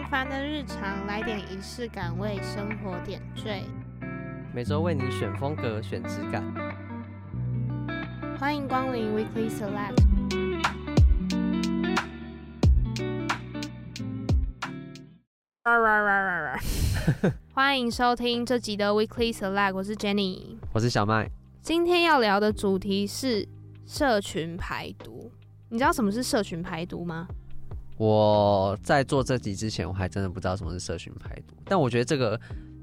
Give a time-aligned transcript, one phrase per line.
[0.00, 3.62] 平凡的日常，来点仪式感，为生活点缀。
[4.50, 6.42] 每周为你选风格，选质感。
[8.38, 10.02] 欢迎光临 Weekly Select。
[17.52, 21.30] 欢迎收听这集的 Weekly Select，我是 Jenny，我是小麦。
[21.60, 23.46] 今天要聊的主题是
[23.84, 25.30] 社群排毒。
[25.68, 27.28] 你知道什么是社群排毒吗？
[28.00, 31.54] 我在做这集之前，我还真的不知道什么是社群排毒。
[31.66, 32.40] 但我觉得这个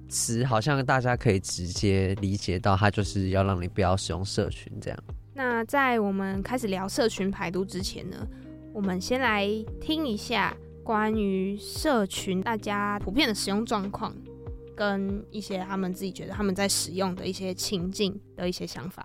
[0.07, 4.99] 词好像大家可以直接理解到，它就是要让你不要使用社群这样。
[5.33, 8.27] 那在我们开始聊社群排毒之前呢，
[8.71, 9.49] 我们先来
[9.81, 14.15] 听一下关于社群大家普遍的使用状况，
[14.75, 19.03] 跟一些他们自己觉得他们在使用的一些情境的一些想法。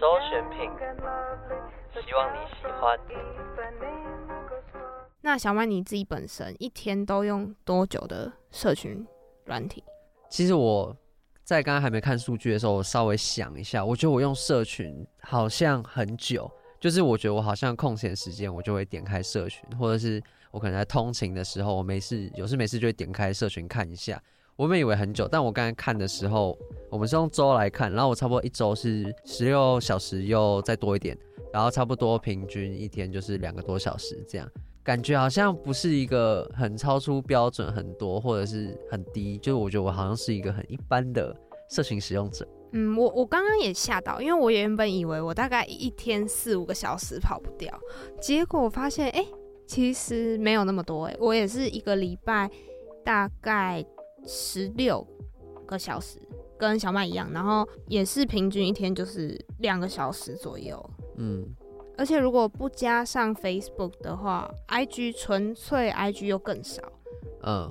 [0.00, 0.70] 周选品，
[2.04, 2.98] 希望你喜欢。
[5.20, 9.06] 那小曼你自己本身一天都用多久的社群
[9.46, 9.82] 软体？
[10.28, 10.94] 其实我
[11.42, 16.50] 在刚刚还没看数据的时候，我稍微想一下，我觉得我用社群好像很久。
[16.80, 24.20] 就是我觉得我好像空闲时间，我就会点开社群，或者是我可能在通勤的时候，我没事有事没事就会点开社群看一下。
[24.56, 26.56] 我们以为很久，但我刚才看的时候，
[26.88, 31.18] 我们是用周来看，然后我差不多一周是十六小时又再多一点，
[31.52, 34.48] 然后差不多平均一天就是两个多小时这样，
[34.84, 41.34] 感觉好像不是一个很超出标准很多，或者是很低，就是我觉得我好像是一个很一般的
[41.68, 42.46] 社群使用者。
[42.70, 47.76] 嗯，我我刚刚也吓到，因为我原本以为我大概一天四五个小时跑不掉，
[48.20, 49.26] 结果发现哎、
[49.66, 52.48] 其实没有那么多哎、我也是一个礼拜
[53.04, 53.84] 大概。
[54.26, 55.06] 十六
[55.66, 56.18] 个小时，
[56.58, 60.90] 跟小麦一样，然后也是平均一天就是两个小时左右。
[61.16, 61.46] 嗯，
[61.96, 66.82] 而且如果不加上 Facebook 的话，IG 纯粹 IG 又更少。
[67.46, 67.70] 嗯，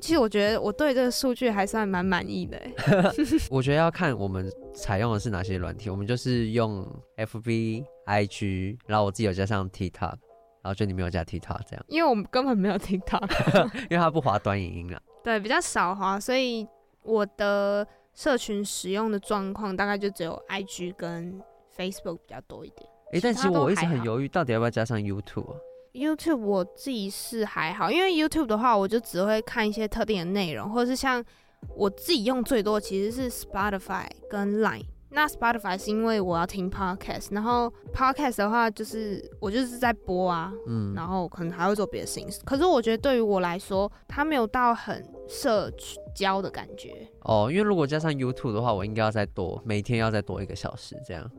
[0.00, 2.60] 其实我觉得我对这个数据还算蛮满意的。
[3.50, 6.84] 我觉得要看我们采用的是哪些软体，我们就是用
[7.16, 10.00] FB、IG，然后我自己有加上 TikTok，
[10.62, 11.84] 然后就你没有加 TikTok 这样。
[11.88, 15.00] 因为我们根本没有 TikTok， 因为它不滑短影音啊。
[15.22, 16.66] 对，比较少哈，所以
[17.02, 21.40] 我的社群使用的状况大概就只有 IG 跟
[21.76, 22.88] Facebook 比较多一点。
[23.12, 25.56] 哎、欸，但其实我一直很犹豫，到底要不要加上 YouTube 啊
[25.92, 31.22] ？YouTube 我自己是还好，因为 YouTube 的话，我就只会看一些特定的内容，或者是像
[31.76, 34.86] 我自己用最多其实是 Spotify 跟 Line。
[35.14, 42.28] 那 Spotify 是因为我要听 podcast，然后 podcast 的话就是我就是在播啊，嗯，然后可能还会做别的事情。
[42.44, 45.70] 可是我觉得对于我来说，它没有到很社
[46.14, 47.06] 交的感觉。
[47.24, 51.30] 哦，因为如果加上 YouTube 的话，我应该要再多，每天要再多一个小时这样。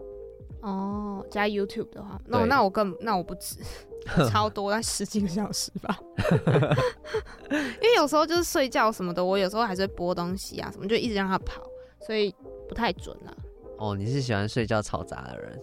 [0.61, 3.57] 哦，加 YouTube 的话，那我那我更那我不止，
[4.31, 5.99] 超多，但十几个小时吧。
[7.49, 11.63] 因为有时候就是睡觉什么的，我有时候还是会播东西啊什么，就一直让它跑，
[12.05, 12.33] 所以
[12.69, 13.35] 不太准了。
[13.77, 15.59] 哦，你是喜欢睡觉嘈杂的人？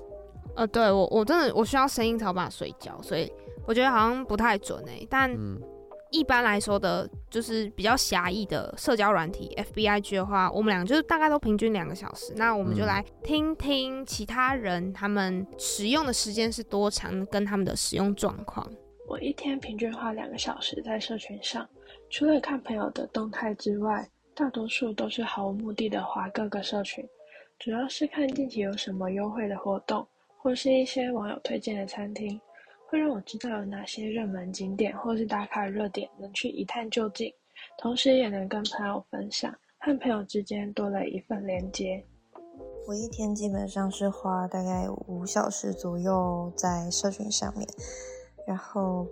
[0.57, 3.33] 呃，对我，我真的我需要声音才有办法睡觉，所以
[3.67, 5.07] 我觉得好像不太准哎。
[5.09, 5.31] 但
[6.11, 12.35] 一般来说的，就是比较狭义的社交软体，FBIG 的话，我们俩就是大概都平均两个小时。
[12.37, 18.69] 那我们就来听听其他人他们使用的时间是多长，跟他们的使用状况。
[19.09, 21.65] 我一天平均花两个小时在社群上，
[22.11, 27.09] 除了看朋友的动态之外，大多数都是毫无目的的划各个社群。
[27.61, 30.07] 主要是看近期有什么优惠的活动，
[30.39, 32.41] 或是一些网友推荐的餐厅，
[32.89, 37.31] 会让我知道有哪些热门景点或是打卡热点能去一探究竟，
[37.77, 42.03] 同时也能跟朋友分享，和朋友之间多了一份连接。
[42.89, 47.69] 我一天基本上是花大概五小时左右在社群上面，
[48.47, 49.07] 然后。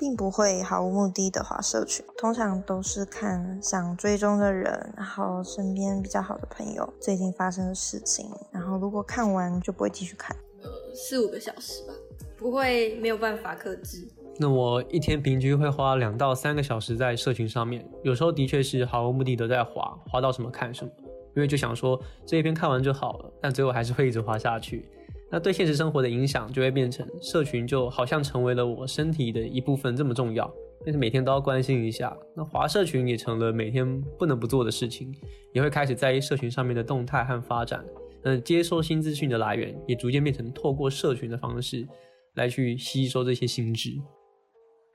[0.00, 10.34] 并不会毫无目的的划社群，通常都是看想追踪的人，然后身边比较好的朋友最近发生的事情，然后如果看完就不会继续看。
[10.62, 11.92] 呃，四五个小时吧，
[12.38, 14.08] 不会没有办法克制。
[14.38, 20.90] 那我一天平均会花两到三个小时在社群上面，有时候的确是毫无目的的在滑，滑到什么看什么，
[21.36, 24.88] 因为就想说这一篇看完就好了，但最后还是会一直滑下去。
[25.32, 30.52] 那对现实生活的影响就会变成社群就好像成为了我身体的一部分这么重要，
[30.84, 32.16] 但是每天都要关心一下。
[32.34, 35.14] 那滑社群也成了每天不能不做的事情，
[35.52, 37.84] 也会开始在意社群上面的动态和发展。
[38.24, 41.86] 那接收新资讯的来源也逐渐变成透过社群的方式
[42.34, 43.90] 来去吸收这些新知。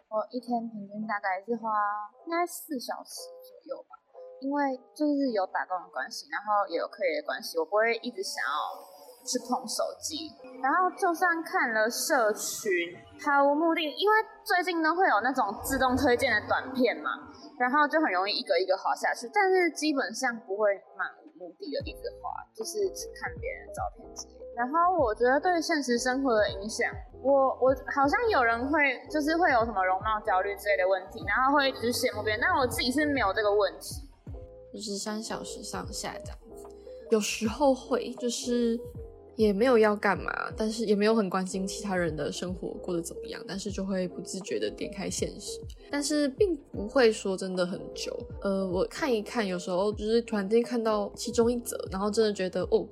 [0.10, 1.72] 我一天平均大概是花
[2.28, 3.96] 应该四小时左右吧，
[4.42, 8.95] 因为就是有打工的关系，然后也有课业的关系，我不会一直想要。
[9.26, 10.30] 去碰手机。
[10.62, 12.72] 然后就算看了社群，
[13.20, 14.14] 毫无目的，因为
[14.44, 17.12] 最近都会有那种自动推荐的短片嘛，
[17.60, 24.34] 然后就很容易一个一个滑下去，但是基本上不会漫无目的的一直滑，就是去看别人的照片之类。
[24.56, 26.90] 然后我觉得对现实生活的影响，
[27.22, 28.80] 我我好像有人会
[29.12, 34.10] 就是会有什么容貌焦虑之类的问题，然后会一直羡慕别人，但我自己是没有这个问题，
[34.74, 36.66] 就是三小时上下这样子，
[37.12, 38.80] 有时候会就是。
[39.36, 45.60] 也没有要干嘛，但是也没有很关心其他人的生活过得怎么样，但是就会不自觉的点开现实，
[45.92, 48.18] 但是并不会说真的很久。
[48.42, 52.88] 呃，我看一看，有时候就是突然间看到其中一则，然后真的觉得哦，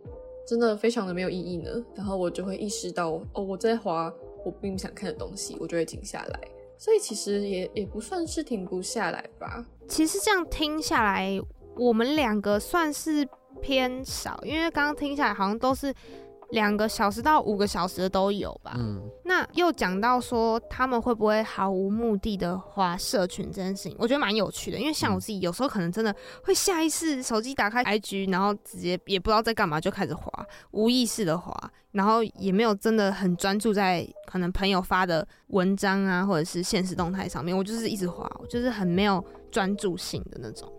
[0.45, 4.13] 真的非常的没有意义呢，然后我就会意识到哦，我在滑
[4.45, 6.39] 我并不想看的东西，我就会停下来。
[6.77, 9.65] 所以其实也也不算是停不下来吧。
[9.87, 11.39] 其实这样听下来，
[11.77, 13.25] 我们两个算是
[13.61, 15.93] 偏少，因为刚刚听下来好像都是。
[16.53, 18.73] 两个小时到五个小时的都有吧。
[18.77, 24.79] 嗯，那又讲到说他们会不会毫无目的的划社群这件事情，我觉得蛮有趣的。
[24.79, 30.31] 因为像我自己，有时候可能真的会下意识手机打开 IG，然后直接也不知道在干嘛就开始划，
[30.71, 31.55] 无意识的划，
[31.91, 37.57] 然后也没有真的很专注在可能朋友发的文章啊，或者是现实动态上面。
[37.57, 40.71] 我就是一直划，我就是很没有专注性的那种。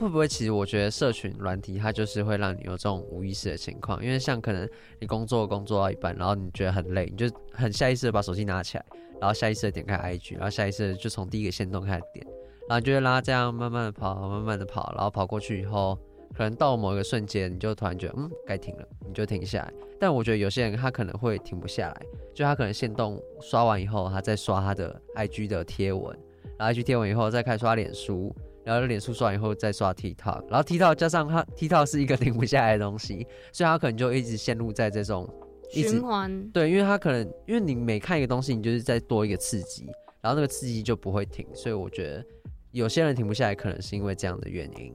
[0.00, 4.66] 会不会其实我觉得社群软体它就是会让你有这种无意识的情况，因为像可能
[4.98, 8.86] 你工作工作到一半，然后你觉得很累，你就很下意识的把手机拿起来，
[9.20, 12.26] 然后下意识的点开 IG，然后下意识的就从第一个限动开始点，
[12.66, 15.98] 然后你就会拉这样慢慢的跑，慢慢的跑，然后跑过去以后，
[16.34, 19.70] 可能到某一个瞬间，你就突然觉得嗯该停了，你就停下来。
[19.98, 22.02] 但我觉得有些人他可能会停不下来，
[22.34, 26.18] 就他可能限动刷完以后，他再刷他的 IG 的贴文，
[26.56, 28.34] 然后 IG 贴文以后再开始刷脸书。
[28.64, 35.28] 然后脸书刷完以后再刷 TikTok，然后 TikTok 加上它 TikTok 是一个停不下来的东西，所以它可能就一直陷入在这种
[35.70, 36.50] 循环。
[36.50, 39.86] 对，因为它可能因为你每看一个东西，你就是再多一个刺激，
[40.20, 42.24] 然后那个刺激就不会停，所以我觉得
[42.72, 44.94] 有些人停不下来，可能是因为这样的原因。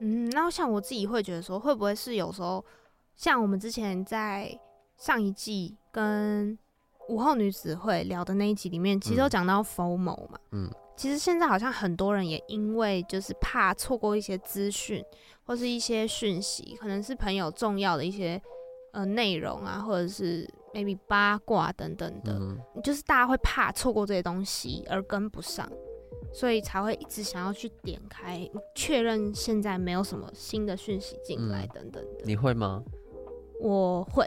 [0.00, 2.64] 嗯，那像我自己会觉得说，会不会是有时候
[3.14, 4.50] 像我们之前在
[4.96, 6.58] 上一季跟
[7.08, 10.68] 午后女子会聊的那一集里面，其实都讲到 FOMO 嘛，嗯。
[10.96, 15.04] 其实现在好像很多人也因为就是怕错过一些资讯
[15.44, 18.40] 或是一些讯息，可能是朋友重要的一些
[18.92, 25.70] 呃内容啊，或者是 maybe 八卦等等的，嗯、就是大家会怕错过这些东西而跟不上，
[26.32, 32.24] 所以才会一直想要去点开确认现在没有什么新的讯息进来等等的。
[32.24, 32.82] 你会吗？
[33.60, 34.24] 我会。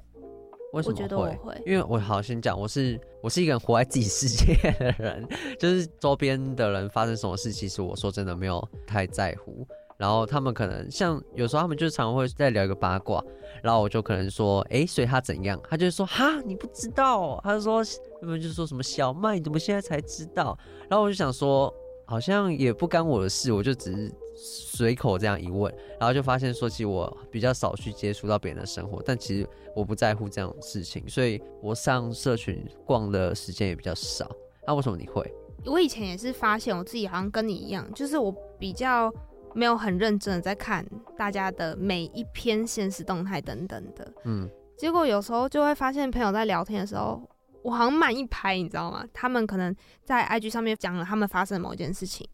[0.76, 1.04] 为什么会？
[1.04, 5.26] 我觉得我会，因为我好先讲，我是我是一个人活在自己世界的人，
[5.58, 9.66] 就是周边的人发生什么事，其实我说真的没有太在乎。
[9.98, 13.24] 然后他们可能像有时候他们就常会在聊一个八卦，
[13.64, 15.58] 然后我就可能说，哎、欸，所以他怎样？
[15.70, 17.40] 他就说，哈，你不知道？
[17.42, 17.82] 他就说，
[18.20, 20.58] 他们就说什么小麦，你怎么现在才知道？
[20.90, 21.74] 然后我就想说，
[22.06, 24.14] 好像也不干我的事，我就只是。
[24.36, 34.30] 随口这样一问，然后就发现说，其实我比较少去接触到别人的生活，但其实我不在乎这样的事情，所以我上社群逛的时间也比较少。
[34.68, 35.26] 那、啊、为什么你会？
[35.66, 38.30] 我以前也是发现我自己好像跟你一样，就是我
[38.60, 39.10] 比较
[39.54, 40.86] 没有很认真的在看
[41.18, 47.22] 大家的每一篇现实动态等等的，嗯，结果有时候就会发现朋友在聊天的时候，
[47.64, 49.06] 我好像慢一拍，你知道吗？
[49.14, 52.28] 他们可能在 IG 上面讲了他们发生的某一件事情，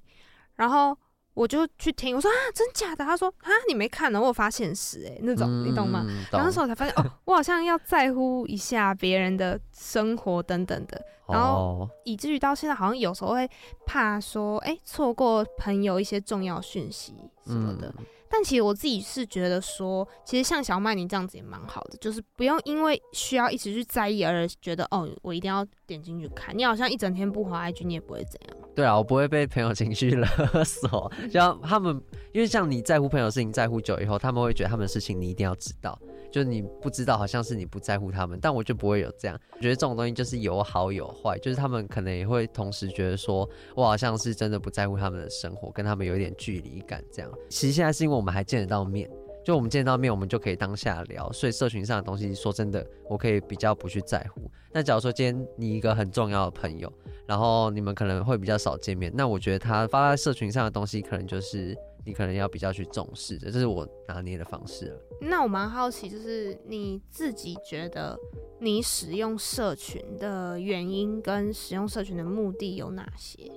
[0.56, 0.98] 然后。
[1.34, 3.06] 我就去听，我说啊，真假的？
[3.06, 6.06] 他说啊，你没看呢，我有发现实哎，那种、嗯、你懂吗？
[6.32, 13.50] 然后那时候我才发现哦，我好像要在乎一下别人的生活等等的，然后以至于到现在好像有时候会
[13.86, 17.14] 怕说，哎、欸，错过朋友一些重要讯息
[17.46, 17.94] 什么的。
[17.98, 26.58] 嗯但其实我自己是觉得说，其实像小麦你这样子也蛮好的，就是不用因为需要一直去在意而觉得哦，我一定要点进去看。
[26.58, 28.58] 你好像一整天不滑 IG，你也不会怎样。
[28.74, 30.26] 对啊，我不会被朋友情绪 勒
[30.64, 36.00] 索，像他们，因为像你在乎朋友的事情在乎久以后，他们会觉得他们的事情你一定要知道。
[36.32, 39.40] 就是你不知道，好像是你不在乎他们，但我就不会有这样。
[39.52, 47.30] 我觉得这种东西就是有好有坏，就是他们可能也会同时觉得说，我好像是真的不在乎他们的生活，跟他们有一点距离感这样。
[47.50, 49.10] 其实现在是因为我们还见得到面，
[49.44, 54.50] 就我们见到面，我们就可以当下聊，所以社群上的东西，说真的，我可以比较不去在乎。
[54.72, 56.92] 那假如说今天你一个很重要的朋友，
[57.28, 61.78] 然后你们可能会比较少见面，那我觉得他发在社群上的东西，可能就是。
[62.06, 65.00] 你可能要比较去重视的，这是我拿捏的方式了。
[65.22, 68.18] 那我蛮好奇，就是你自己觉得
[68.60, 73.52] 你使用社群的原因跟使用社群的目的有哪些？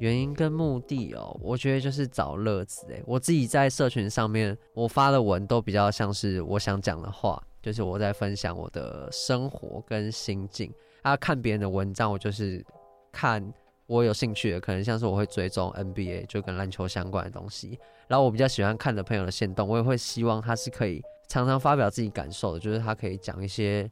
[0.00, 2.84] 原因跟目的哦，我觉得就是找乐子。
[2.88, 10.72] 诶，我自己在社群上面，我发的文都比较像是我想讲的话，就是我在分享我的生活跟心境。
[11.02, 12.64] 啊，看别人的文章，我就是
[13.12, 13.40] 看
[13.86, 17.78] 我有兴趣的，可能像是我会追踪 NBA，就跟篮球相关的东西。
[18.08, 23.90] 然后我比较喜欢看的朋友的限动，我也会希望他是可以常常发表自己感受的，就是他可以讲一些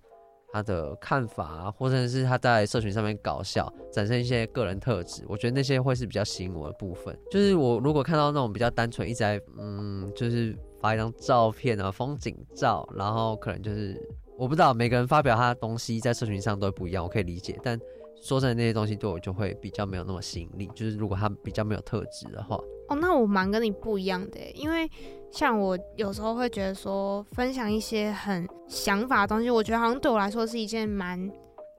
[0.53, 5.25] 他的看法，或者是他在社群上面搞笑，展现一些个人特质。
[5.29, 7.19] 我觉得那些会是比较吸引我的部分。
[7.31, 14.01] 就是我如果看到那种比较单纯，一直在嗯，就是发一张照片啊，风景照，然后可能就是。
[14.39, 17.61] 我不知道每个人发表他的东西在社群上都不一样，我可以理解。
[17.63, 17.79] 但
[18.21, 20.71] 说真的，那些东西对我就会比较没有那么吸引力。
[20.75, 22.57] 就是如果他比较没有特质的话，
[22.89, 24.89] 哦，那我蛮跟你不一样的，因为
[25.31, 31.31] 像我有时候会觉得说，分享一些很想法的东西，我觉得好像对我来说是一件蛮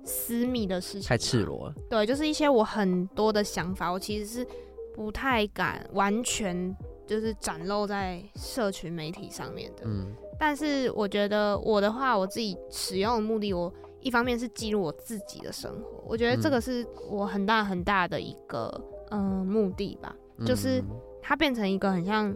[0.04, 1.76] 私密的事情，太赤裸了。
[1.90, 4.48] 对，就是一些我很多的想法，我其实是
[4.96, 9.84] 不太敢完全就是展露在社群媒体上面的。
[9.86, 10.12] 嗯。
[10.40, 18.70] 但是我觉得我的话，我自己使用的目的，我一方面是记录我自己的生活，我觉得这个是我很大很大的一个
[19.10, 20.16] 嗯、呃、目的吧，
[20.46, 20.84] 就是
[21.22, 22.36] 它变成一个很像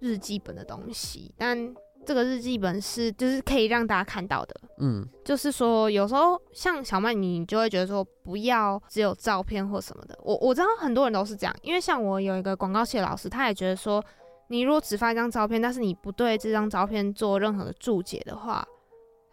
[0.00, 14.04] 日记本的东西，但这个日记本是就是可以让大家看到的，嗯，就是说有时候像小曼，你就会觉得说不要只有照片或什么的，我我知道很多人都是这样，因为像我有一个广告系的老师，他也觉得说。
[14.48, 18.62] 你如果只发一张照片，但是你不对这张照片做任何的注解的话，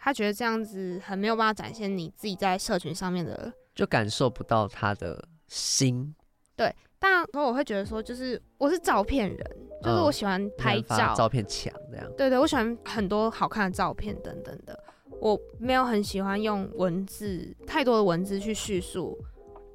[0.03, 6.15] 他觉得这样子很没有办法展现你自己在社群上面的，就感受不到他的心。
[6.55, 12.12] 对，但我会觉得说，就是我是照片人，就是我喜欢拍照，嗯、照片墙这样。
[12.17, 14.84] 对对，我喜欢很多好看的照片等等的，
[15.22, 19.15] 我没有很喜欢用文字太多的文字去叙述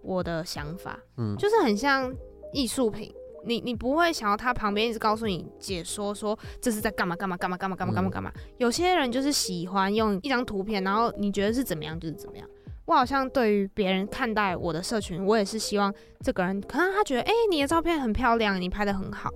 [0.02, 2.12] 我的想法，嗯，就是很像
[2.52, 3.14] 艺术品。
[3.46, 8.32] 你你不会想要他旁边一直告诉你解说说这是在干嘛干嘛干嘛干嘛干嘛干嘛干嘛？
[8.58, 12.48] 有些人就是喜欢用一张图片，然后你觉得是怎么样就是怎么样。
[12.84, 19.30] 我好像对于别人看待我的社群，我也是希望这个人可能他觉得哎、欸、你的照片很漂亮，你拍的很好，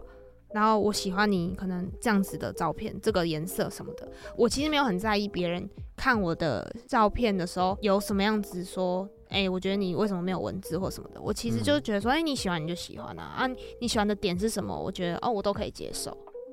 [0.52, 4.08] 然后我喜欢你可能这样子的照片，这个颜色什么的。
[4.36, 9.08] 我其实没有很在意别人看我的照片的时候有什么样子说。
[9.30, 11.20] 哎、欸，我觉得你为什么没有文字或什么的？
[11.20, 13.48] 我其实就是觉得说，哎、嗯欸，你喜欢你就喜欢啊，啊，
[13.80, 14.78] 你喜欢的点是什么？
[14.78, 16.10] 我觉得哦，我都可以接受。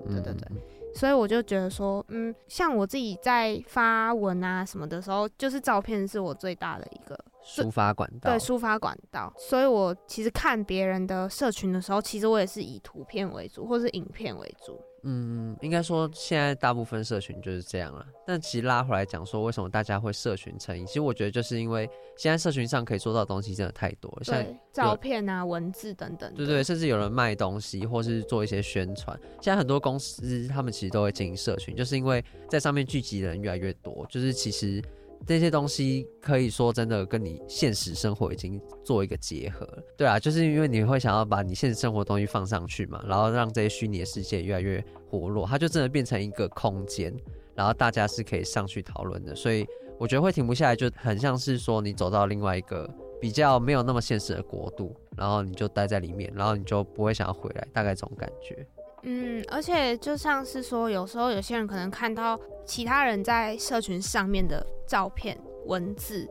[0.08, 0.48] 对对对，
[0.94, 9.34] 所以我就觉得说，嗯，像我自己在发文啊什么的时候，就是照片是我最大的一个抒发管道，对，抒发管道。
[9.38, 14.80] 所以我其实看别人的社群的时候，其实我也是以图片为主，或是影片为主。
[15.10, 18.06] 嗯，应该说现在大部分社群就是这样了。
[18.26, 20.86] 但其实拉回来讲说，为什么大家会社群成瘾？
[20.86, 26.30] 其实我觉得就是因为现在社群上可以做到的东西真的太多了，像照片啊、文字等等。
[26.34, 29.18] 对，对对，甚至有人卖东西，或是做一些宣传。
[29.42, 34.84] 现在很多公司他们其实都会经营社群，就是因为在上面聚集的人越来越多，就是其实。
[35.26, 47.14] 这些东西可以说真的跟你现实生活已经做一个结合了，对啊，就是因为你会想要把你现实生活的东西放上去嘛，然后让这些虚拟的世界越来越活络，它就真的变成一个空间，
[47.56, 49.66] 然后大家是可以上去讨论的，所以
[50.00, 58.66] 我觉得会停不下来，就很像是说你走到另外一个比较没有那么现实的国度，然后你就待在里面，然后你就不会想要回来，大概这种感觉。
[59.10, 66.28] 嗯，而且就像是说，有时候有些人可能看到其他人在社群上面的照片、文字、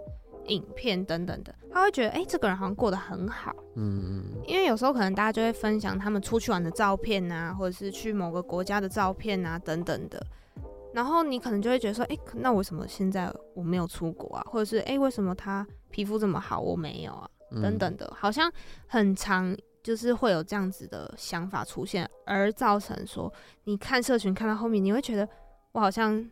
[0.48, 3.56] 影片等等的，他会觉得，哎、欸，这个人好像过得很好。
[3.76, 4.42] 嗯嗯。
[4.46, 10.22] 因为有时候可能大家就会分享他们出去玩的照片啊，或者是去某个国家的照片啊等等的，
[10.92, 14.44] 然后你可能就会觉得说，哎、欸，那为什么现在我没有出国啊？
[14.50, 17.30] 或者是，哎、欸，为什么他皮肤这么好，我没有啊？
[17.62, 18.52] 等等的，好像
[18.86, 19.56] 很常。
[19.86, 25.28] 就是会有这样子的想法出现，而造成说你看社群看到后面，你会觉得
[25.70, 26.28] 我好像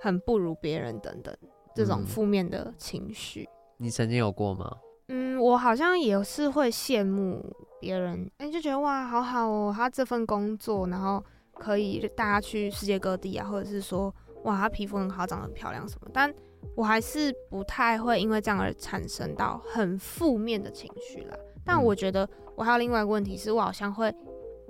[0.00, 1.32] 很不如别人等等
[1.76, 3.44] 这种负面的情绪。
[3.44, 3.84] 嗯。
[3.84, 4.76] 你曾经有过吗？
[5.10, 11.24] 嗯，我好像也是会羡慕别人，哎，就觉得哇，好好哦，他这份工作，然后
[11.54, 14.12] 可以带他去世界各地啊，或者是说
[14.42, 16.34] 哇，他皮肤很好，长得很漂亮什么，但
[16.74, 21.36] 我还是不太会因为这样而产生到很负面的情绪啦。
[21.64, 22.28] 但我觉得
[22.58, 24.12] 我还有另外一个问题是，我好像会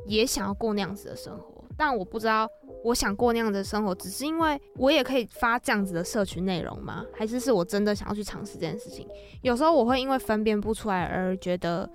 [0.07, 2.47] 也想要过那样子的生活，但我不知道
[2.85, 7.07] 我想过那样子的生活，只是因为我也可以发这样子的社群内容吗？
[7.15, 9.09] 还是是我真的想要去尝试这件事情？
[9.41, 11.89] 有时候我会因为分辨不出来而觉得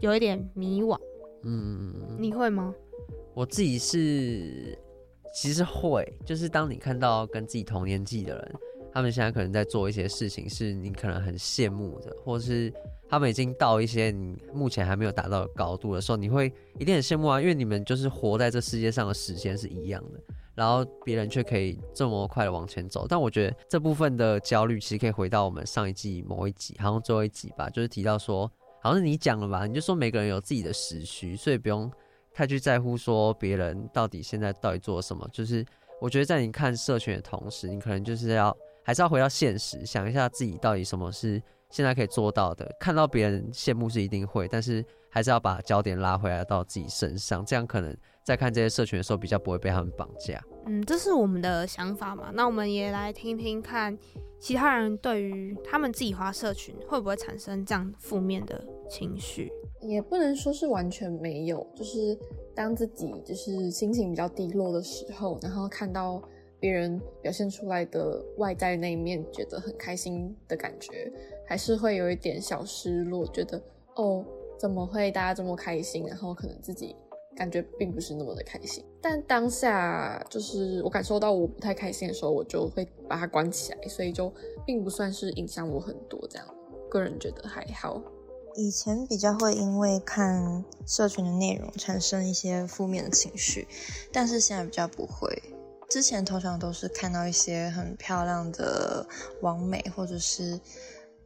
[0.00, 0.98] 有一点迷惘。
[1.44, 2.74] 嗯，你会吗？
[3.32, 4.76] 我自己是
[5.32, 8.54] 其实会，就是当你看到跟自己同年纪的人，
[8.92, 12.72] 他们现在可能在做一些事情，是你可能很羡慕的，或是。
[13.10, 20.20] 他们已经到一些你目前还没有达到的高度的时候，你会一定很羡慕啊，因为你们就是活在这世界上的时间是一样的，
[20.54, 23.06] 然后别人却可以这么快的往前走。
[23.08, 28.46] 但我觉得这部分的焦虑其实可以回到我们上一季某一集，好像最后一集吧，就是提到说，
[28.80, 31.90] 好像是你讲了吧，你就说每个人有自己的时区，所以不用
[32.32, 35.28] 太去在乎说别人到底现在到底做什么。
[35.32, 35.66] 就是
[36.00, 42.70] 我觉得在你看社群的同时，你可能就是要还是要回到现实，想一下自己到底什么是现在可以做到的。
[42.78, 44.84] 看到别人羡慕是一定会，但是。
[45.12, 50.40] 还是要把焦点拉回来到自己身上，这样可能在看这些社群的时候比较不会被他们绑架。
[50.66, 52.30] 嗯，这是我们的想法嘛。
[52.32, 53.98] 那我们也来听听看，
[54.38, 59.50] 其他人对于他们自己花社群会不会产生这样负面的情绪？
[59.80, 62.16] 也不能说是完全没有，就是
[62.54, 66.22] 当自己就是心情比较低落的时候，然后看到
[66.60, 71.10] 别人表现出来的外在那一面，觉得很开心的感觉，
[71.46, 73.60] 还是会有一点小失落，觉得
[73.96, 74.24] 哦。
[74.60, 76.04] 怎么会大家这么开心？
[76.06, 76.94] 然后可能自己
[77.34, 78.84] 感觉并不是那么的开心。
[79.00, 84.30] 但当下就是我感受到我不太开心的时候，我就会把它关起来，所以就
[84.66, 86.20] 并不算是影响我很多。
[86.28, 86.46] 这样，
[86.90, 88.02] 个人觉得还好。
[88.54, 93.66] 以前比较会因为看社群的内容产生一些负面的情绪，
[94.12, 95.42] 但是现在比较不会。
[95.90, 99.06] 之前通常都是看到一些很漂亮的
[99.42, 100.58] 网美或者是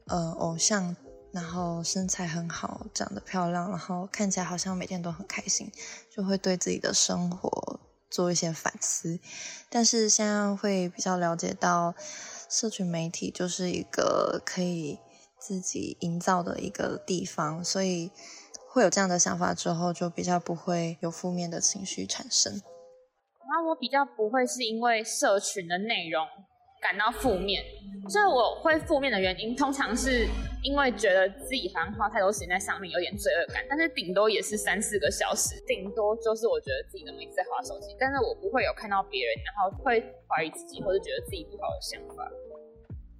[0.06, 0.96] 呃偶像。
[1.34, 5.68] 然后身材很好，长得漂亮，然后看起来好像每天都很开心，
[6.08, 9.18] 就会对自己的生活做一些反思。
[9.68, 11.92] 但是现在会比较了解到，
[12.48, 15.00] 社群媒体就是一个可以
[15.40, 18.12] 自己营造的一个地方，所以
[18.68, 22.62] 会有这样的想法之后，就比较不会有负面的情绪产生。
[23.54, 26.26] 那我比较不会是因为社群的内容。
[26.82, 27.64] 感到负面，
[28.10, 30.28] 所以我会负面的原因，通常是
[30.62, 33.64] 因为觉得自己好像花太多时间在上面，有点罪恶感。
[33.70, 42.30] 但是顶多也是三四个小时，顶多就是我觉得自己能一直在滑手机，但是我不会有看到别人，然后会怀疑自己或者觉得自己不好的想法。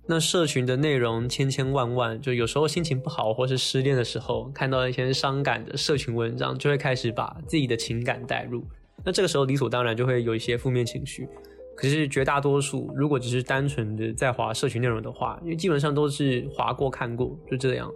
[0.06, 8.62] 那社群的内容千千万万，就有时候心情不好或是失恋的时候，看到一些伤感的社群文章，就会开始把自己的情感带入。
[9.04, 11.28] 那这个时候理所当然就会有一些负面情绪。
[11.76, 17.90] 可是绝大多数，如果只是单纯的在划社群内容的话，因为基本上都是划过看过，就这样。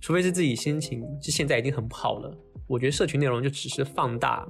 [0.00, 2.34] 除非是自己心情是现在已经很不好了，
[2.66, 4.48] 我觉得社群内容就只是放大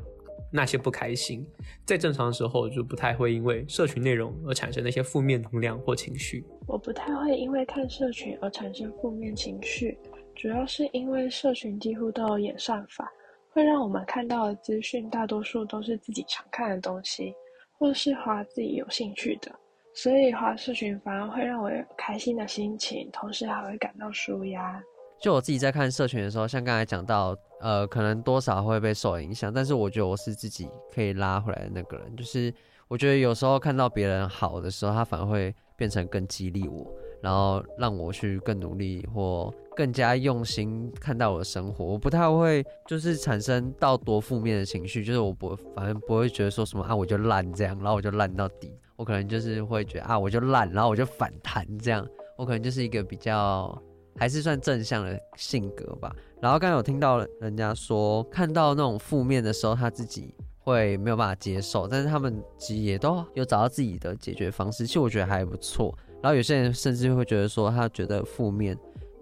[0.52, 1.44] 那些不开心。
[1.84, 6.44] 在正常的时候，就不太会因为社群内容而产生那些负面能量或情绪。
[6.68, 9.98] 我不太会因为看社群而产生负面情绪，
[10.36, 13.10] 主要是因为社群几乎都有演算法，
[13.52, 17.34] 会让我们看到的资讯大多数都是自己常看的东西。
[17.78, 19.50] 或是滑自己有兴趣的，
[19.94, 24.78] 所以滑社群反而会让我有开心的心情，同时还会感到舒压。
[25.18, 32.14] 就我自己在看社群的时候，像刚才讲到，呃，可能多少会被受影响，但是我觉得我是自己可以拉回来的那个人。
[32.14, 32.52] 就是
[32.86, 36.86] 我觉得有时候看到别人好的时候，他反而会变成更激励我，
[37.22, 39.52] 然后让我去更努力或。
[39.76, 52.06] 更加用心看待我的生活，我不太会就是产生到多负面的情绪，就是我不反正不会觉得说什么啊我就烂这样，然后我就烂到底，我可能就是会觉得啊我就烂，然后我就反弹这样，
[52.36, 53.80] 我可能就是一个比较
[54.18, 56.14] 还是算正向的性格吧。
[56.42, 65.96] 然后刚刚有听到人家说看到那种负面的时候，他自己会没有办法接受，但是他们其实也都有找到自己的解决方式，其实我觉得还不错。
[66.22, 68.78] 然后有些人甚至会觉得说他觉得负面。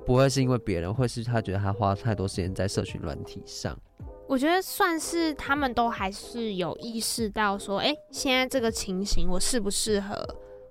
[0.07, 3.79] 不会是因为别人，会是他觉得他花太多时间在社群软体上。
[4.27, 10.17] 我觉得算是他们都还是有意识到说，哎，现在这个情形我适不适合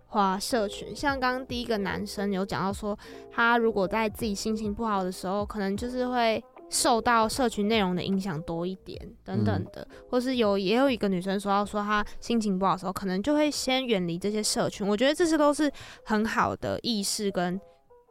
[0.08, 0.96] 花社群？
[0.96, 2.98] 像刚刚第一个男生有讲到说，
[3.32, 9.88] 他如果在自己心情不好的时候，可能就是会受到社群内容的影响多一点，等等的。
[9.90, 14.88] 嗯、或是有也有一个女生说到说，她心情不好的时候，可能就会先远离这些社群。
[14.88, 15.72] 我觉得这些都是
[16.06, 17.60] 很好的意识跟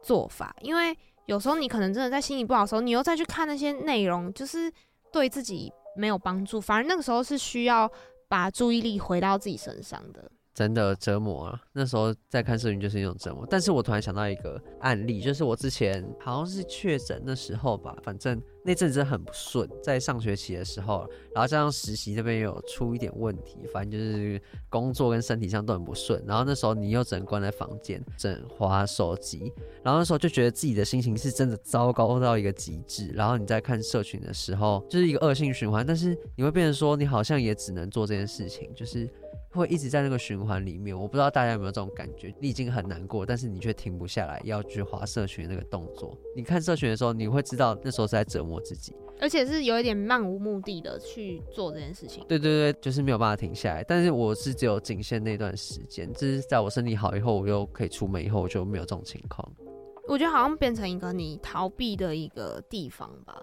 [0.01, 0.97] 做法，因为。
[1.27, 4.71] 有时候你可能真的在心情不好的时候，你又再去看那些内容，就是
[5.11, 7.91] 对自己没有帮助，反而那个时候是需要
[8.29, 10.31] 把注意力回到自己身上的。
[10.57, 11.61] 真的折磨啊！
[11.71, 13.45] 那时候在看视频就是一种折磨。
[13.47, 26.23] 但是我突然想到一个案例，就是我之前好像是确诊的时候吧，反正那阵子很不顺，在上学期的时候，然后加上实习这边有出一点问题，反正就是工作跟身体上都很不顺。
[26.25, 33.11] 然后那时候你又只能关在房间，只能滑手机，然后那时候就觉得自己的心情是真的糟糕到一个极致。
[33.13, 35.85] 然后你在看社群的时候，就是一个恶性循环。
[35.85, 39.07] 但是你会变成说，你好像也只能做这件事情，就是。
[39.57, 40.95] 会一直在那个循环里面。
[40.97, 46.15] 我不知道大家有没有这种感觉，你已经很难过，但是你却停不下来，要去滑社群那个动作。
[46.35, 52.23] 你看社群的时候，你会知道那时候是在折磨自己，而且是有一点漫无目的的去做这件事情。
[52.27, 53.83] 对对对，就是没有办法停下来。
[53.83, 59.51] 但是我是只有仅限那段时间，就是在我身体好以后，我又可以出门以后，我就没有这种情况。
[60.07, 63.41] 我觉得好像变成一个你逃避的一个地方吧。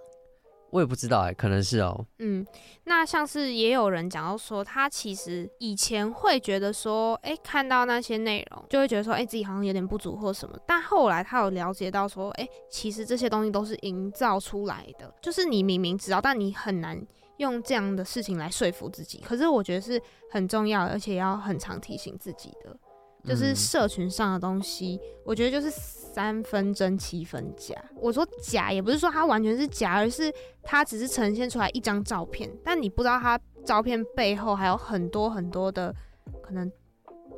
[0.75, 2.45] 我也不知道哎、可能是哦、嗯，
[2.83, 10.59] 那像是也有人讲到说，他其实以前会觉得说，哎、看到那些内容就会觉得说，哎、自己好像有点不足或什么。
[10.67, 17.01] 但后来他有了解到说，哎、其实这些东西都是营造出来的，就是你明明知道，但你很难
[17.37, 19.19] 用这样的事情来说服自己。
[19.25, 22.77] 可是我觉得是很重要，而且要很常提醒自己的。
[23.25, 27.75] 就是社群上的东西，嗯、我觉得就是三分真七分假。
[27.97, 30.33] 我说假，也不是说它完全是假，而是
[30.63, 35.95] 它只是呈现出来一张照片，但你不知道它照片背后还有很多很多的
[36.43, 36.71] 可能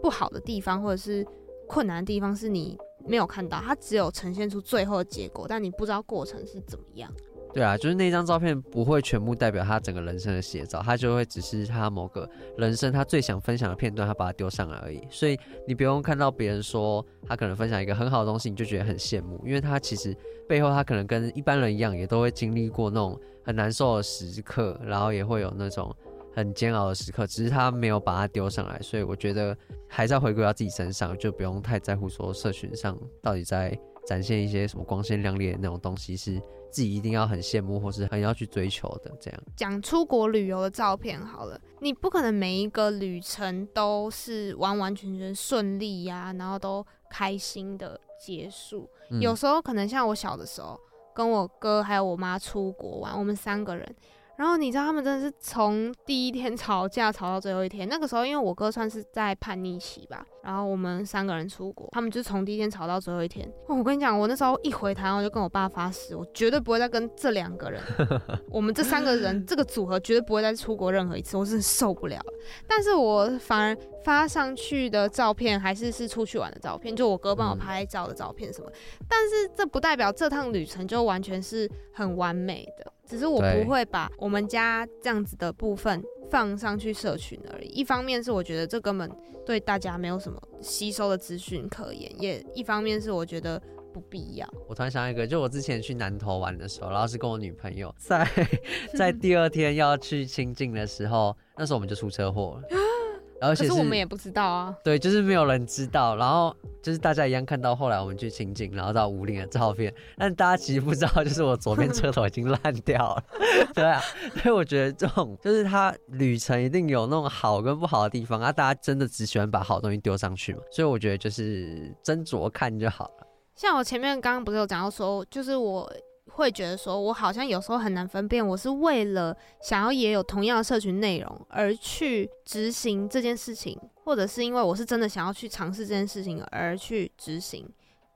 [0.02, 1.24] 不好的地方，或者是
[1.68, 3.60] 困难的地方，是你没有看到。
[3.60, 7.10] 它只有呈现出最后的结果，但你不知道过程是怎么样。
[7.56, 15.00] 对啊，就是那张照片不会全部代表他整个人生的写照，他就会只是他某个人生他最想分享的片段，他把它丢上来而已。
[15.10, 20.14] 所以你不用看到别人说他可能分享一个很好的东西，你就觉得很羡慕，因为他其实
[20.46, 25.90] 背后他可能跟一般人一样，也都会经历过那种很难受的时刻，然后也会有那种
[26.34, 28.78] 很煎熬的时刻，只是他没有把它丢上来。
[28.82, 29.56] 所以我觉得
[29.88, 33.74] 还是要回归到自己身上，就不用太在乎说社群上到底在
[34.06, 36.38] 展现一些什么光鲜亮丽的那种东西是。
[36.76, 39.42] 自己一定要很羡慕，或是很要去追求的，这样。
[39.56, 48.86] 讲出国旅游的照片好了，你不可能每一个旅程都是完完全全顺利呀、啊，然后都开心的结束。
[49.10, 50.78] 嗯、有时候可能像我小的时候，
[51.14, 53.96] 跟我哥还有我妈出国玩，我们三个人。
[54.36, 57.88] 然后你知道他们真的是从第一天吵架吵到最后一天。
[57.88, 63.50] 那个时候因为我哥算是在叛逆期吧，然后我们三个人出国，他们就从第一天吵到最后一天。
[63.66, 67.82] 我跟你讲，我那时候一回台湾，我就跟我爸发誓，我绝对不会再跟这两个人，
[68.50, 72.32] 我们这三个人这个组合绝对不会再出国任何一次，我真的受不了了。
[72.66, 78.70] 但是我反而发上去的照片还是是出去玩的照片，就我哥帮我拍照的照片什么。
[79.08, 82.92] 但是这不代表这趟旅程就完全是很完美的。
[83.06, 87.68] 只是我不会把我们家这样子的部分放上去社群而已。
[87.68, 89.10] 一方面是我觉得这根本
[89.44, 94.48] 对大家没有什么吸收的资讯可言，也一方面是我觉得不必要。
[94.68, 98.28] 我突然想一个，就我之前去南投玩的时候，然后是跟我女朋友在
[98.96, 102.68] 在第二天要去清境的时候，那时候我们就出车祸了。
[103.40, 104.74] 而且是，可是我们也不知道啊。
[104.82, 106.16] 对，就是没有人知道。
[106.16, 113.24] 然后就是大家一样看到后来我们去清境，然后到武陵的照片，但大家其实不知道，就是我左边车头已经烂掉了。
[113.74, 114.00] 对啊，
[114.42, 118.50] 所以我觉得这种就是他旅程一定有那种好跟不好的地方啊。
[118.50, 123.26] 大家真的只喜欢把好东西丢上去嘛，所以我觉得就是斟酌看就好了。
[123.54, 125.90] 像我前面刚刚不是有讲到说，就是我。
[126.36, 137.66] 会觉得说，我好像有时候很难分辨，我是为了想要也有同样的社群内容而去执行这件事情，或者是因为我是真的想要去尝试这件事情而去执行。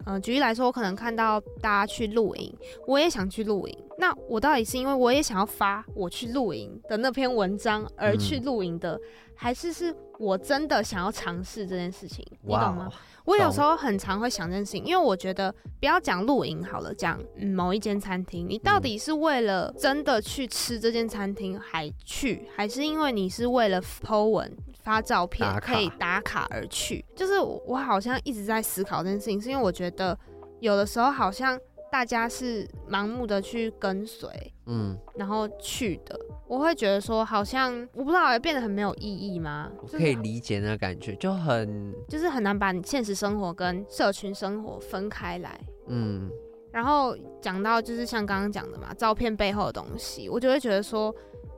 [0.06, 2.54] 嗯、呃，举例来说，我可能看到大家去露营，
[2.86, 3.78] 我也想去露营。
[3.98, 9.00] 那我到底是因为我也想要发我去露营的那篇文章而去露营的，嗯、
[9.34, 12.24] 还是是我真的想要尝试这件事情？
[12.42, 12.90] 你懂吗？
[13.24, 27.04] 我有时候很常会想这件事情，因为我觉得不要讲露营好了，讲、嗯、某一间餐厅，你到底是为了真的去吃这间餐厅还去，还是因为你是为了 po 文发照片可以打卡而去？
[27.14, 30.18] 就是我好像一直在思考这件事情，是因为我觉得
[30.60, 31.58] 有的时候好像。
[31.90, 34.28] 大家是盲目的去跟随，
[34.66, 39.70] 嗯，然后去的，我会觉得说，好像我不知道，变得很没有意义吗？
[39.82, 46.30] 我可以理解那个感觉，就很就是很难把你现实生活跟社群生活分开来，嗯。
[46.72, 51.12] 然后讲到就是像刚刚讲的嘛，照片背后的东西，我就会觉得说，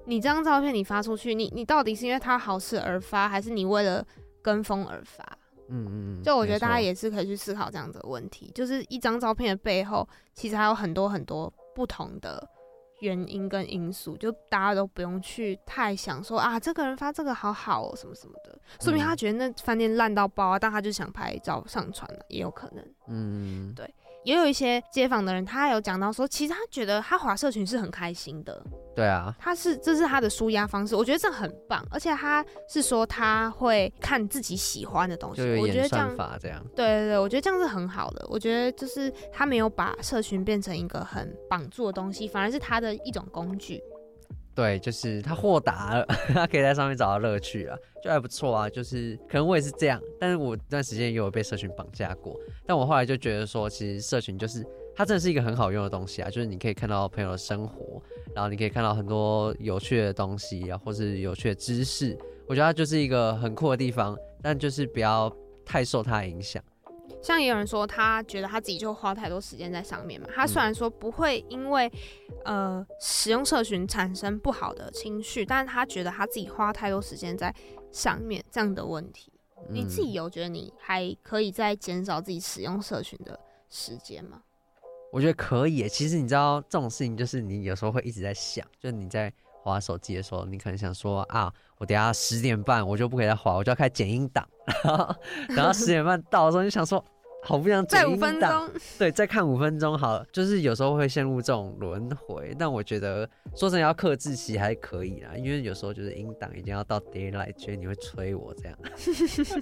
[0.06, 4.02] 你这张照片你发出去，你你到底是因为它好事而发，还是你为了
[4.40, 5.22] 跟风而发？
[5.72, 12.46] 嗯嗯嗯，就我觉得大家也是可以去思考这样的问题，就是一张照片的背后，其实还有很多很多不同的
[13.00, 22.84] 原因跟因素，就大家都不用去太想说啊，这个人发这个好好哦，什么什么的，说明他觉得那饭店烂到爆啊，但他就想拍照上传了，也有可能。
[23.08, 23.92] 嗯，对。
[24.24, 28.62] 也有一些街访的人，他有讲到说，其实他觉得他滑社群是很开心的。
[28.94, 31.82] 对啊，他是这是他的舒压方式，我觉得这很棒。
[31.90, 38.26] 而且他是说他会看自己喜欢的东西，我觉得这样，这样对对对，我觉得这样是很好的。
[38.28, 43.82] 我觉得就是他没有把社群变成一个很绑住的东西，反而是他的一种工具。
[44.54, 48.68] 对，就是他豁达了， 他可以在上面找到乐趣啊，就还不错啊。
[48.68, 52.38] 就是可能我也是这样，但是我这段时间也有被社群绑架过。
[52.66, 54.62] 但我后来就觉得说，其实社群就是
[54.94, 58.02] 它真的是一个很好用的东西啊，就是你可以看到朋友的生活，
[58.34, 62.16] 然后你可以看到很多有趣的东西啊，或是有趣的知识。
[62.46, 65.34] 我觉得它就是一个很酷的地方，但就是不要
[65.64, 66.62] 太受它影响。
[67.22, 70.26] 像也有人说，他觉得他自己就花太多时间在上面嘛。
[70.34, 71.90] 他虽然说不会因为
[72.44, 77.54] 呃使用社群产生不好的情绪，但是他觉得他自己花太多时间在
[77.90, 79.32] 上面这样的问题。
[79.70, 83.38] 你自己有觉得你还可以再减少自己使用社群的
[83.70, 84.42] 时间吗？
[85.12, 85.88] 我觉得可以。
[85.88, 89.32] 其实你知道这种事情，就是你有时候会一直在想，就是你在
[89.62, 94.46] 滑手机的时候，你可能想说啊，我等下十点半我就不可以再滑，我就要开始剪音档。
[95.48, 97.02] 然后十点半到的时候，就想说。
[97.44, 100.24] 好不想再五分钟，对，再看五分钟好了。
[100.32, 108.78] 就是有时候会陷入这种轮回，但我觉得说真的要克制其实还可以啦，因为有时候就是音档已经要到 deadline，觉得你会催我这样。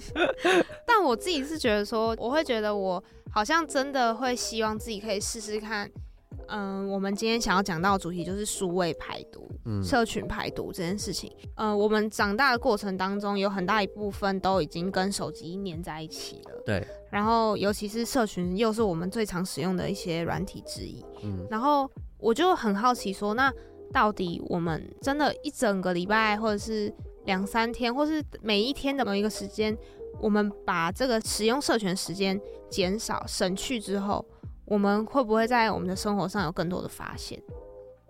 [0.85, 5.89] 但我自己是觉得说，我会觉得我好像真的会希望自己可以试试看。
[6.47, 11.31] 嗯，我们今天想要讲到的主题就是数位排毒、嗯、社群排毒这件事情。
[11.55, 16.61] 嗯，我们长大的过程当中，有很大一部分都已经跟手机黏在一起了。
[16.65, 16.85] 对。
[17.09, 21.05] 然后，尤其是社群，又是我们最常使用的一些软体之一。
[21.23, 21.45] 嗯。
[21.49, 23.53] 然后，我就很好奇说，那
[23.91, 26.93] 到底我们真的，一整个礼拜，或者是
[27.25, 29.77] 两三天，或是每一天的某一个时间，
[30.21, 34.25] 我们把这个使用社群时间减少、省去之后，
[34.71, 37.37] 我们会不会在我们的生活上有更多的发现？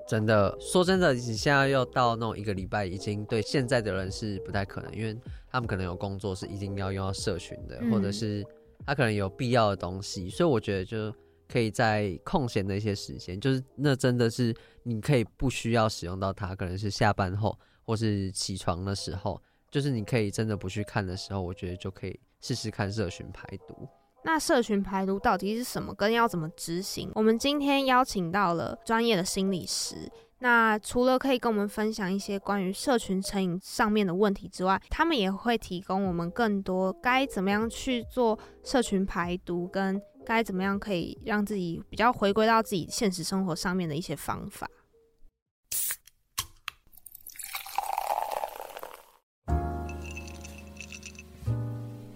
[0.07, 5.19] 真的，说真的，你现在要到那种一个礼拜，已经对现在的人是不太可能，因为
[5.49, 8.45] 他们可能有工作是一定要用到社群的，嗯、或者是
[8.85, 11.11] 他可能有必要的东西，所以我觉得就
[11.47, 23.75] 可以在空闲的一些时间，就是那真的是你可以不需要使用到它，可能是下班后或是起床的时候，就是你可以真的不去看的时候，我觉得就可以试试看社群排毒。
[24.23, 25.93] 那社群排毒到底是什么？
[25.93, 27.11] 跟要怎么执行？
[27.15, 29.95] 我们今天邀请到了专业的心理师。
[30.39, 44.67] 那除了可以跟我们分享一些关于社群成瘾上面的问题之外，他们也会提供我们更多该怎么样去做社群排毒，跟该怎么样可以让自己比较回归到自己现实生活上面的一些方法。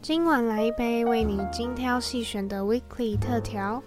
[0.07, 3.81] 今晚来一杯为你精挑细选的 Weekly 特调。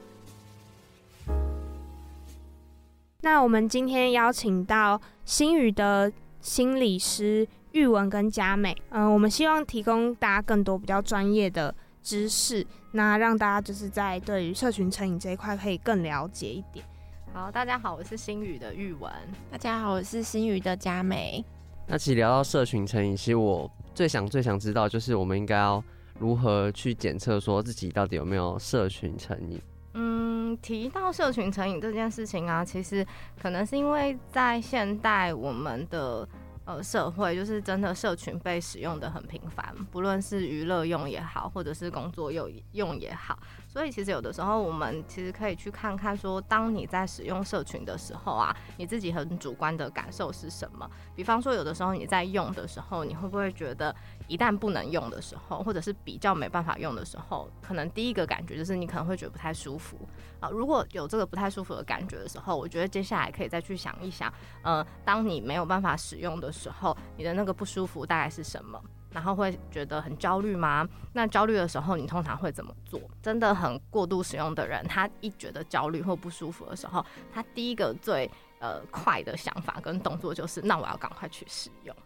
[3.20, 16.84] 那我们今天邀请到新宇的心理师玉文跟佳美，嗯、呃，我们希望提供大家更多比较专业的知识，那让大家就是在对于社群成瘾这一块可以更了解一点。
[17.32, 19.08] 好，大家好，我是新宇的玉文。
[19.52, 21.44] 大家好，我是新宇的佳美。
[21.86, 25.80] 那其实聊到社群成瘾，其实我最想最想知道就是我们应该要。
[26.18, 29.60] 如何去检测说自己到底有没有社群成瘾？
[29.94, 33.06] 嗯，提到社群成瘾这件事情啊，其实
[33.40, 36.28] 可能是因为在现代我们的
[36.64, 43.38] 呃社会，就是真的社群被使用的很频繁，不论是娱乐用也好，或者是工作用用也好。
[43.68, 50.90] 所以其实有的时候，我们其实可以去看看，说当你在使用社群的时候啊，你自己很主观的感受是什么？
[51.14, 53.94] 比方说，有的时候你在用的时候，你会不会觉得
[54.26, 59.98] 一旦不能用的时候，或者是比较没办法用的时候，可能第一个感觉就是你可能会觉得不太舒服
[60.40, 60.48] 啊。
[60.48, 68.82] 如果有这个不太舒服的感觉的时候，我觉得接下来可以再去想一想，呃，当你没有办法使用的时候，你的那个不舒服大概是什么？
[69.10, 70.86] 然后会觉得很焦虑吗？
[71.12, 73.00] 那焦虑的时候，你通常会怎么做？
[73.22, 81.96] 真的很过度使用的人，他一觉得焦虑或不舒服的时候，他第一个最呃快的想法跟动作就是，那我要赶快去使用。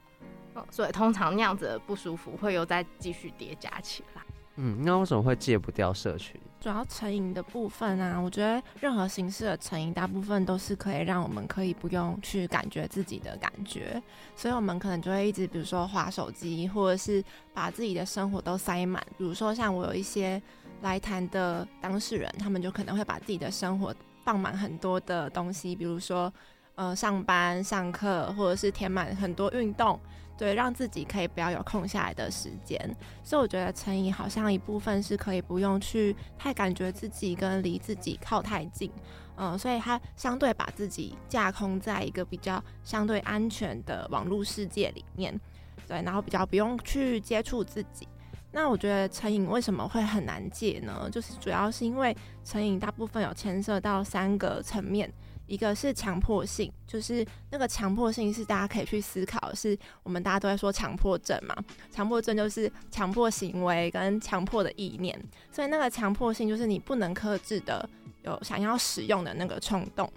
[0.54, 4.21] 嗯，所以通常那样子的不舒服会又再继续叠加起来。
[4.56, 6.40] 嗯，那为什么会戒不掉社群？
[6.60, 14.00] 主要成瘾的部分啊，我觉得任何形式的成瘾，大部分都是可以让我们可以不用去感觉自己的感觉，
[14.36, 19.02] 所以我们可能就会一直，比如说划手机，或者是把自己的生活都塞满。
[19.18, 20.40] 比如说像我有一些
[20.82, 26.32] 来谈的当事人，他们就可能会把自己的生活放满很多的东西，比如说
[26.76, 29.98] 呃上班、上课，或者是填满很多运动。
[30.36, 32.78] 对，让自己可以不要有空下来的时间，
[33.22, 38.90] 所以我觉得成瘾好像一部分是可以不用去太感觉自己跟离自己靠太近，
[39.36, 45.38] 嗯，所以他相对把自己架空在一个比较相对安全的网络世界里面，
[45.86, 48.08] 对，然后比较不用去接触自己，
[48.50, 51.08] 那我觉得成瘾为什么会很难戒呢？
[51.12, 55.12] 就是主要是因为成瘾大部分有牵涉到三个层面，
[55.52, 61.54] 一个是强迫性，就是那个强迫性是大家可以去思考，是我们大家都在说强迫症嘛，
[61.90, 65.14] 强迫症就是强迫行为跟强迫的意念，
[65.50, 67.86] 所以那个强迫性就是你不能克制的
[68.22, 70.10] 有想要使用的那个冲动。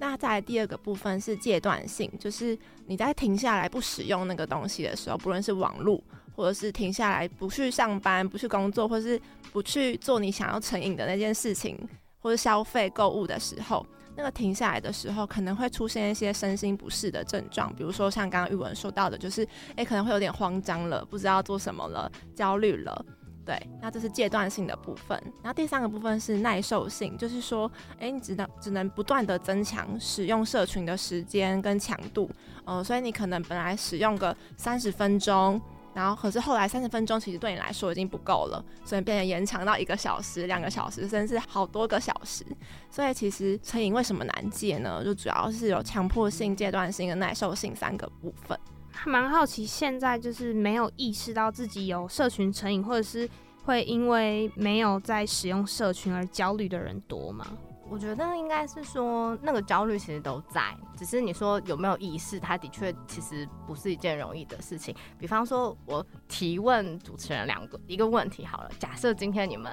[0.00, 6.02] 那在第二个部分是戒断性，就是你在停下来不使用那个东西的时候，不论是网络。
[6.36, 9.20] 或者是停下来不去上班、不去工作，或是
[9.52, 11.76] 不去做你想要成瘾的那件事情，
[12.18, 13.84] 或者消费购物的时候，
[14.20, 23.04] 那个停下来的时候，可能会出现一些身心不适的症状，比如说像刚刚玉文说到的，就是诶、可能会有点慌张了，不知道做什么了，焦虑了。
[23.46, 25.18] 对，那这是戒断性的部分。
[25.42, 32.30] 然后第三个部分是耐受性，就是说，诶、你只能只能不断的增强使用社群的时间跟强度，
[32.66, 35.58] 呃，所以你可能本来使用个三十分钟。
[35.92, 42.44] 然后，可是后来三十分钟其实对你来说已经不够了，所以变成延长到一个小时、两个小时，甚至好多个小时。
[42.88, 45.02] 所以其实成瘾为什么难戒呢？
[45.04, 48.58] 就主要是有强迫性、戒断性跟耐受性三个部分。
[49.04, 53.28] 蛮好奇，现在就是没有意识到自己有社群成瘾，或者是
[53.64, 57.46] 会因为没有在使用社群而焦虑的人多吗？
[57.90, 60.62] 我觉得应该是说，那个焦虑其实都在，
[60.96, 64.94] 只是你说有没有意识，它的确其实不是一件容易的事情。
[65.18, 69.72] 比方说，我提问主持人两个一个问题好了，假设今天你们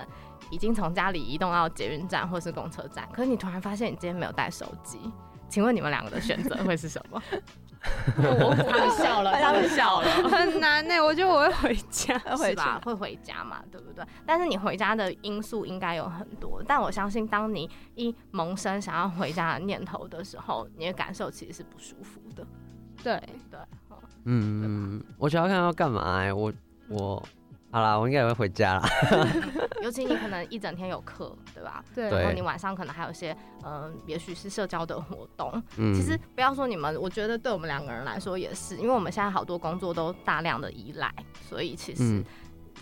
[0.49, 4.99] 已经从家里移动到捷运站或是公车站，可是你突然发现你今天没有带手机，
[5.47, 7.21] 请问你们两个的选择会是什么？
[8.17, 10.99] 我他们笑了， 他们笑了，很难呢。
[10.99, 14.05] 我觉得我会回家， 会吧，会回家嘛，对不对？
[14.25, 16.63] 但是你回家的因素应该有很多。
[16.67, 22.45] 但我相信，当你一萌生想要回家的念头的时候，你的感受其实是不舒服的。
[23.03, 23.21] 对
[23.51, 23.59] 对，
[24.25, 26.33] 嗯，我想要看要干嘛、欸？
[26.33, 26.51] 我
[26.89, 27.23] 我。
[27.69, 28.89] 好啦，我应该也会回家啦。
[29.83, 31.83] 尤其你可能一整天有课，对吧？
[31.93, 32.09] 对。
[32.09, 33.31] 然后你晚上可能还有一些，
[33.63, 35.61] 嗯、呃，也许是社交的活动。
[35.77, 35.93] 嗯。
[35.93, 42.23] 其实不要说你们，我觉得对我们两个人来说也是，因为我们现在好多工作都大量的依赖，所以其实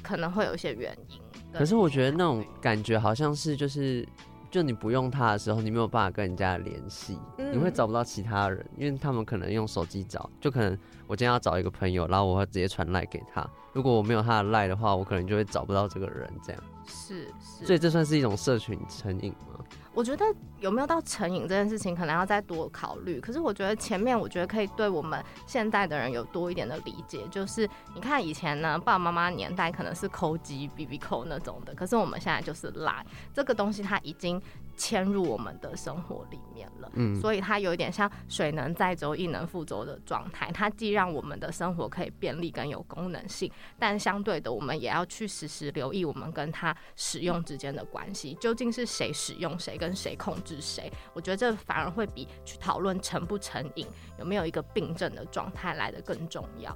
[0.02, 1.20] 可能会有一些原因。
[1.52, 4.08] 嗯、可是我觉得那种感觉好像是就是。
[4.52, 10.30] 就你不用它的时候，你没有办法跟人家联系，嗯，你会找不到其他人，因为他们可能用手机找。
[10.40, 10.78] 就可能
[11.08, 13.46] 我今天要找一个朋友，然后我会直接传赖给他。
[13.74, 16.32] 如果我没有他的赖的话，我可能就会找不到这个人。
[16.44, 19.60] 这样是是，所以这算是一种社群成瘾吗？
[19.96, 20.26] 我觉得
[20.60, 23.18] 有没有到成瘾这件事情，可能要再多考虑。
[23.22, 27.26] 可是我觉得前面，我觉得可以对我们现代的人有多一点的理解。
[27.32, 34.42] 就是你看以前呢，爸爸妈妈年代可能是抠机、BB 扣那种的，可是我们现在就是懒这个东西，它已经
[34.76, 36.92] 迁入我们的生活里面了。
[36.94, 40.52] 嗯，所以它有一点像水能载舟，亦能覆舟的状态。
[40.52, 50.92] 它既让我们的生活可以便利跟有功能性，但相对的，我们也要去时时留意我们跟它使用之间的关系，究竟是谁使用谁跟谁控制谁？
[51.14, 53.88] 我觉得这反而会比去讨论成不成瘾、
[54.20, 56.76] 有没有一个病症的状态来的更重要。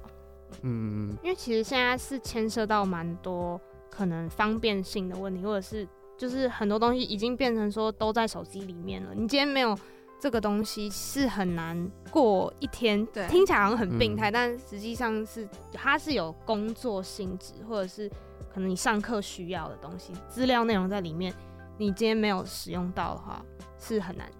[0.62, 5.86] 嗯，因为其实现在是牵涉到蛮多可能方便性的问题，或者是
[6.20, 9.14] 就是很多东西已经变成说都在手机里面了。
[9.14, 9.74] 你今天没有
[10.20, 13.06] 这个东西是很难过一天。
[13.06, 18.06] 对，听起来好像很病态，嗯，但实际上是它是有工作性质，或者是
[18.52, 21.32] 可能你上课需要的东西，资料内容在里面。
[21.78, 23.42] 你今天没有使用到的话，
[23.78, 24.30] 是很难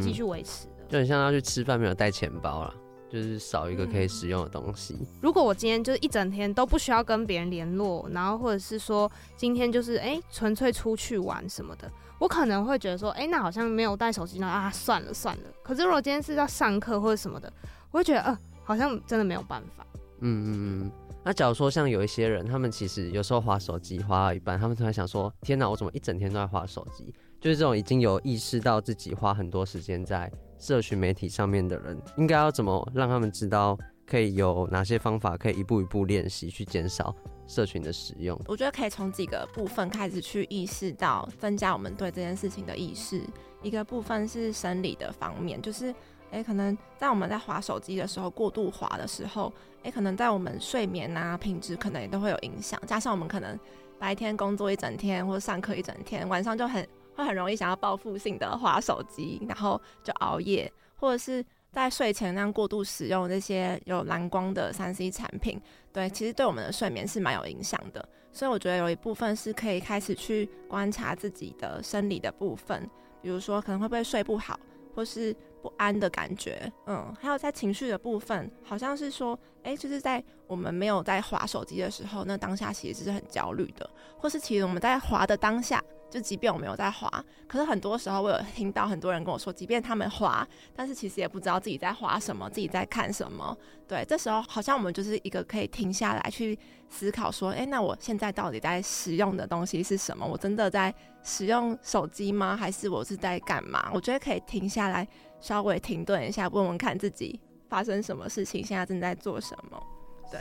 [0.00, 0.72] 继续维持的。
[0.78, 2.74] 嗯，就很像要去吃饭没有带钱包啦，
[3.10, 4.96] 就是少一个可以使用的东西。
[5.20, 15.42] 如果我今天就是一整天都不需要跟别人联络，然后或者是说今天就是哎纯粹出去玩什么的，我可能会觉得说哎那好像没有带手机呢啊算了算了。
[15.62, 17.52] 可是如果今天是要上课或者什么的，
[17.90, 19.84] 我会觉得呃好像真的没有办法。
[20.20, 20.92] 嗯嗯嗯。
[21.22, 37.12] 那假如说像有一些人，他们其实有时候划手机划到一半，他们突然想说：“天哪，我怎么一整天都在划手机？”就是这种已经有意识到自己花很多时间在社群媒体上面的人，应该要怎么让他们知道可以有哪些方法，可以一步一步练习去减少
[37.48, 38.40] 社群的使用？
[38.46, 43.20] 我觉得可以从几个部分开始去意识到，增加我们对这件事情的意识。
[43.62, 45.92] 一个部分是生理的方面，就是。
[46.32, 52.80] 诶，可能在我们在滑手机的时候，过度滑的时候，诶，可能在我们睡眠啊品质可能也都会有影响。
[52.86, 53.58] 加上我们可能
[53.98, 56.86] 白天工作一整天或者上课一整天，晚上就很
[57.20, 65.60] 会很容易想要报复性的划手机，然后就熬夜，或者是在睡前那样过度使用这些有蓝光的三 C 产品，
[65.92, 68.08] 对，其实对我们的睡眠是蛮有影响的。
[68.32, 72.88] 所以我觉得有一部分是可以开始去观察自己的生理的部分，
[73.20, 74.58] 比如说可能会不会睡不好。
[74.92, 76.70] 或是不安的感觉。
[76.86, 83.88] 嗯，还有在情绪的部分，好像是说，哎、就是在我们没有在划手机的时候，那当下其实是很焦虑的，
[84.18, 85.82] 或是其实我们在划的当下。
[86.10, 87.08] 就即便我没有在滑，
[87.46, 93.56] 可是很多时候我有听到很多人跟我说，即便他们滑，但是其实也不知道自己在滑什么，自己在看什么。
[93.86, 96.58] 对，这时候好像我们就是一个可以停下来去
[96.88, 100.26] 思考说，诶，那我现在到底在使用的东西是什么？
[100.26, 100.92] 我真的在
[101.22, 102.56] 使用手机吗？
[102.56, 103.90] 还是我是在干嘛？
[103.94, 105.06] 我觉得可以停下来，
[105.40, 107.38] 稍微停顿一下，问问看自己
[107.68, 109.80] 发生什么事情，现在正在做什么。
[110.28, 110.40] 对，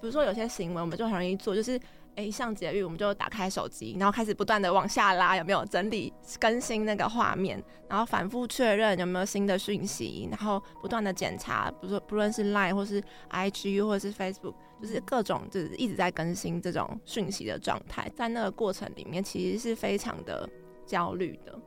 [0.00, 1.80] 比如说有些行为我们就很容易做，就是。
[2.16, 20.48] 诶，上捷运我们就打开手机，然后开始不断的往下拉，有没有整理更新那个画面，然后反复确认有没有新的讯息，然后不断的检查，比如说不论是 Line 或是 IG 或是 Facebook，就是各种就是一直在更新这种讯息的状态，在那个过程里面其实是非常的
[20.86, 21.58] 焦虑的，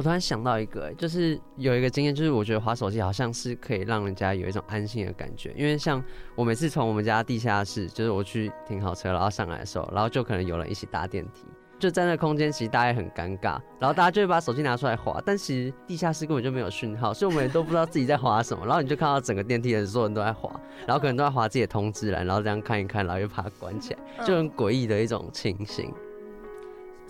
[0.00, 6.02] 我突然想到一个，就是有一个经验，就是我觉得滑手机好像是可以让人家有一种安心的感觉，因为像
[6.34, 11.44] 我每次从我们家地下室，就是我去停好车，然后上来的时候，然后就可能有人一起搭电梯，
[11.78, 20.50] 就在那空间，其实大家也很尴尬，然后大家就会把手机拿出来滑，但其实地下室根本就没有讯号，所以我们也都不知道自己在滑什么，然后你就看到整个电梯的所有人都在滑，
[20.86, 25.92] 然后可能都在滑自己的通知栏，然后这样看一看，然后又把它关起来，就很诡异的一种情形。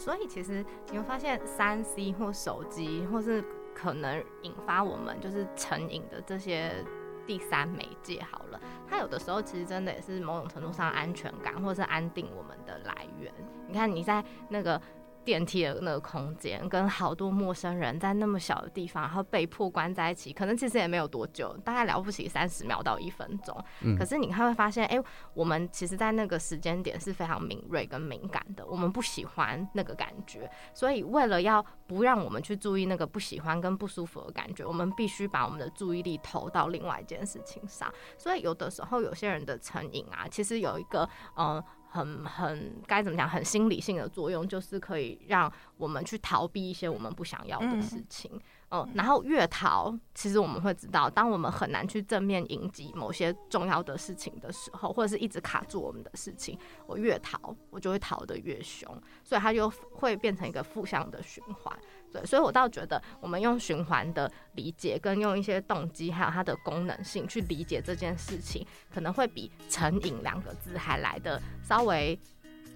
[0.01, 3.45] 所以其实你会发现，三 C 或手机，或是
[3.75, 6.83] 可能引发我们就是成瘾的这些
[7.27, 13.31] 第三媒介，好了，它有的时候其实真的也是某种程度上安全感，或是安定我们的来源。
[13.69, 14.81] 你看你在那个。
[15.25, 23.57] 电梯的那个空间，跟好多陌生人在那么小的地方，然后被迫关在一起，可能其实也没有多久，大概了不起三十秒到一分钟。
[23.83, 23.97] 嗯。
[23.97, 25.05] 可是你看会发现，哎、欸，
[25.35, 37.93] 我们其实，在那个时间点是非常敏锐跟敏感的，我们不喜欢那个感觉，所以为了要不让我们去注意那个不喜欢跟不舒服的感觉，我们必须把我们的注意力投到另外一件事情上。
[38.17, 41.65] 所以有的时候，有些人的成瘾啊，其实有一个，嗯、呃。
[41.91, 43.29] 很很该怎么讲？
[43.29, 48.31] 很心理性的作用，就是可以让我们去逃避一些我们不想要的事情。
[48.71, 58.89] 嗯，嗯，然后越逃，其实我们会知道，当我们很难去正面迎击某些重要的事情的时候，或者是一直卡住我们的事情，我越逃，我就会逃得越凶，
[59.25, 61.77] 所以它就会变成一个负向的循环。
[62.13, 72.19] 对，所以我倒觉得，我们用循环的理解，跟用一些动机，还有它的功能性去理解这件事情，可能会比“成瘾”两个字还来的稍微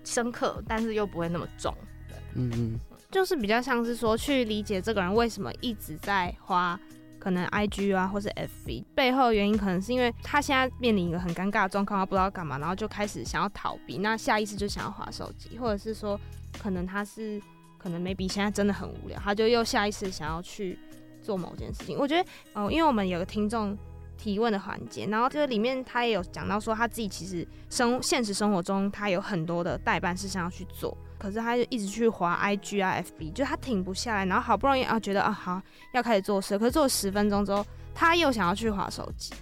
[0.05, 1.75] 深刻，但是又不会那么重。
[2.09, 2.79] 对，嗯嗯，
[3.11, 6.79] 就是比较像是说，去理解这个人为什么一直在花
[7.19, 16.21] 可能 IG 啊，或是 FB 背后的原因，可能是因为他现在面临一个很尴尬的状况，他不知道干嘛，然后就开始想要逃避，那下意识就想要划手机，或者是说，
[16.63, 17.43] 可能他是。
[17.85, 20.79] 可能 maybe 现在真的很无聊，他就又下意识想要去
[21.21, 21.99] 做某件事情。
[21.99, 23.77] 我觉得，哦，因为我们有个听众
[24.17, 35.61] 提问的环节，然后这个里面他也有讲到说，他自己其实生现实生活中他有很多的代办事项要去做，可是他就一直去滑 IG 啊 FB，就他停不下来，然后好不容易啊觉得啊好
[35.93, 39.35] 要开始做事，可是做了十分钟之后，他又想要去滑手机。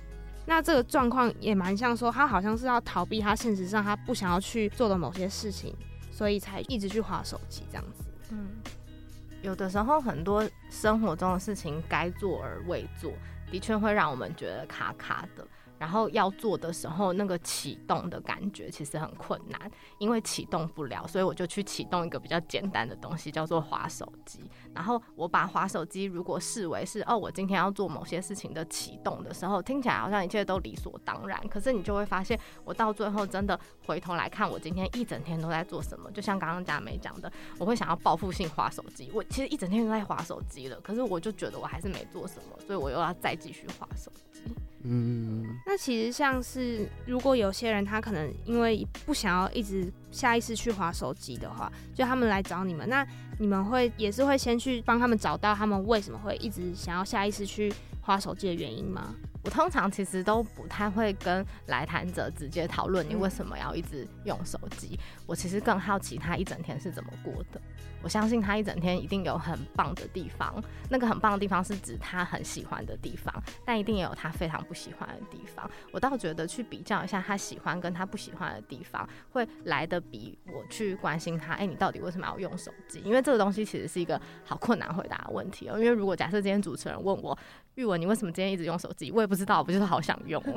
[0.44, 5.72] 那这个状况也蛮像说，他好像是要逃避他现实上他不想要去做的某些事情，
[6.10, 8.02] 所以才一直去滑手机这样子。
[8.32, 8.48] 嗯，
[9.42, 13.12] 有的时候很多生活中的事情该做而未做，
[13.50, 15.46] 的确会让我们觉得卡卡的。
[15.82, 19.68] 然后要做的时候，那个启动的感觉其实很困难，
[19.98, 24.48] 因为启动不了，所以我就去启动一个比较简单的东西，叫做滑手机。
[24.72, 31.36] 然后我把滑手机如果视为是哦，我今天要做某些事情的启动的时候，听起来好像一切都理所当然。
[31.48, 36.08] 可是你就会发现，我到最后真的回头来看，我今天一整天都在做什么。
[36.12, 39.10] 就像刚刚佳美讲的，我会想要报复性滑手机。
[39.12, 44.42] 我其实一整天都在滑手机了，可是我就觉得我还是没做什么，所以我又要再继续滑手机。
[44.84, 53.06] 嗯，那其实像是如果有些人他可能因为不想要一直下意识去划手机的话，就他们来找你们，那
[53.38, 59.14] 你们会也是会先去帮他们找到他们为什么会一直想要下意识去划手机的原因吗？
[59.44, 67.58] 我通常其实都不太会跟来谈者直接讨论你为什么要一直用手机，我其实更好奇他一整天是怎么过的。
[68.02, 73.32] 我相信他一整天一定有很棒的地方，那个很棒的地方是指他很喜欢的地方，
[73.64, 75.70] 但一定也有他非常不喜欢的地方。
[75.92, 83.00] 我倒觉得去比较一下他喜欢跟他不喜欢的地方，会来得比我去关心他，哎、你到底为什么要用手机？
[83.04, 85.78] 因为这个东西其实是一个好困难回答的问题哦。
[85.78, 87.36] 因为如果假设今天主持人问我，
[87.76, 89.10] 玉文，你为什么今天一直用手机？
[89.10, 90.42] 我也不知道，不就是好想用。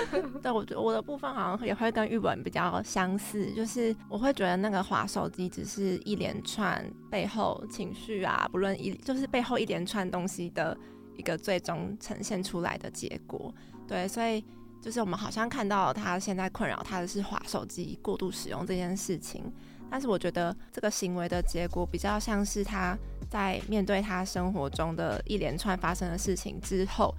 [0.42, 10.76] 对，我觉得我的部分好像也会跟玉文比较相似，就是我会觉得那个滑手机只是一连串背后情绪啊，不论一就是背后一连串东西的
[11.16, 13.54] 一个最终呈现出来的结果。
[13.86, 14.44] 对，所以
[14.80, 19.44] 就是我们好像看到他现在困扰他的是滑手机过度使用这件事情，
[19.90, 22.96] 但是我觉得这个行为的结果比较像是他
[23.28, 27.14] 在面对他生活中的一连串发生的事情之后。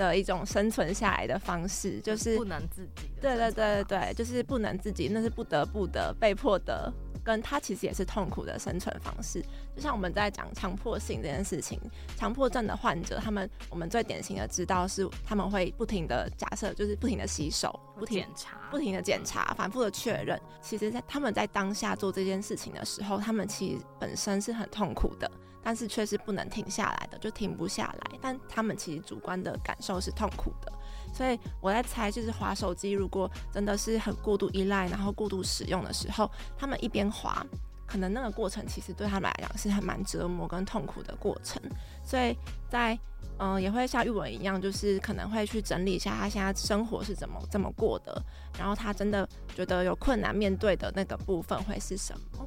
[0.00, 3.10] 的一种生存下来的方式，就是不能自己。
[3.20, 6.90] 对对对对对，就是不能自己，那是不得不的、被迫的，
[7.22, 9.42] 跟他其实也是痛苦的生存方式。
[9.76, 11.78] 就像我们在讲强迫性这件事情，
[12.16, 20.40] 强迫症的患者，他们我们最典型的知道是他们会不停的假设，就是不停的洗手，不停检查，不停的检查，反复的确认。
[20.62, 25.30] 其实，在他们在当下做这件事情的时候，他们其实本身是很痛苦的。
[25.62, 28.18] 但是却是不能停下来的，就停不下来。
[28.20, 30.72] 但他们其实主观的感受是痛苦的，
[31.12, 37.44] 所以我在猜，就是滑手机，如果真的是很过度依赖，然后过度使用的时候，他们一边滑，
[37.86, 41.60] 可能那个过程其实对他们来讲是很蛮折磨跟痛苦的过程。
[42.04, 42.36] 所以
[42.68, 42.98] 在
[43.42, 48.22] 嗯、也会像玉文一样，就是可能会去整理一下他现在生活是怎么怎么过的，
[48.58, 52.46] 然后他真的觉得有困难面对的那个部分会是什么。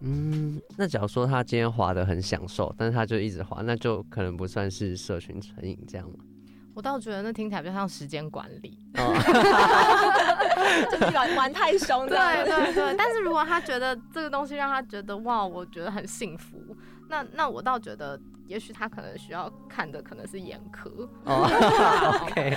[0.00, 6.16] 嗯，那假如说他今天滑的很享受，但是他就一直滑，那就可能不算是社群成瘾这样吗？
[6.74, 9.14] 我倒觉得那听起来比较像时间管理，哦、
[10.90, 12.04] 就是玩玩太凶。
[12.08, 16.76] 对对对，但是如果他觉得这个东西让他觉得哇，我觉得很幸福，
[17.08, 20.90] 那那我倒觉得，也许他可能需要看的可能是眼科。
[21.26, 21.46] 哦、
[22.26, 22.56] OK，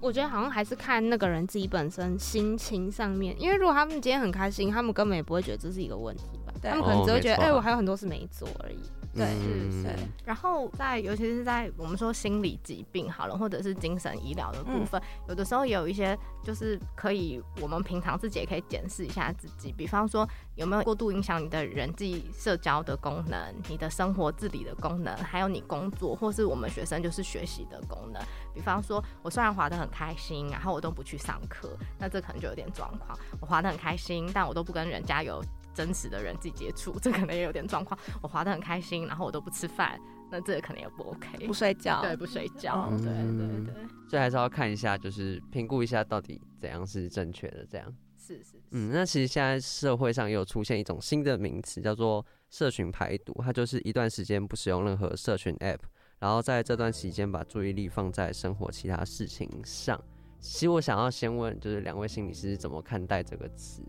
[0.00, 6.35] 我觉得好像还是看那个人自己本身心情上面，因为如果他们今天很开心，他们根本也不会觉得这是一个问题。
[6.70, 8.78] 他们可能只会觉得，哎、哦欸，我还有很多事没做而已。
[9.14, 9.96] 对，是，对。
[10.26, 16.14] 然后在，尤其是在我们说心理疾病好了，或者是精神医疗的部分，嗯、有的时候也有一些
[16.44, 19.72] 就是可以，我们平常自己也可以检视一下自己。
[19.72, 28.22] 比方说，有没有过度影响你的人际社交的功能，你的生活自理的功能，还有你工作或是我们学生就是学习的功能。
[28.52, 33.18] 比方说，我虽然滑得很开心，然后我都不去上课，那这可能就有点状况。
[33.40, 35.42] 我滑得很开心，但我都不跟人家有。
[35.76, 37.98] 真实的人际接触，这可能也有点状况。
[38.22, 40.00] 我滑得很开心，然后我都不吃饭，
[40.30, 41.46] 那这个可能也不 OK。
[41.46, 43.74] 不睡觉，对，不睡觉，嗯、对对对。
[44.08, 47.66] 所以还是要看一下，就是评估一下到底怎样是正确的。
[47.70, 48.62] 这样是，是是。
[48.70, 53.34] 嗯，那其实现在社会上也有出现一种新的名词，叫做社群排毒。
[53.42, 55.80] 它就是一段时间不使用任何社群 App，
[56.18, 60.02] 然后在这段时间把注意力放在生活其他事情上。
[60.40, 63.82] 其实我想要先问，就是两位心理师怎么看待这个词？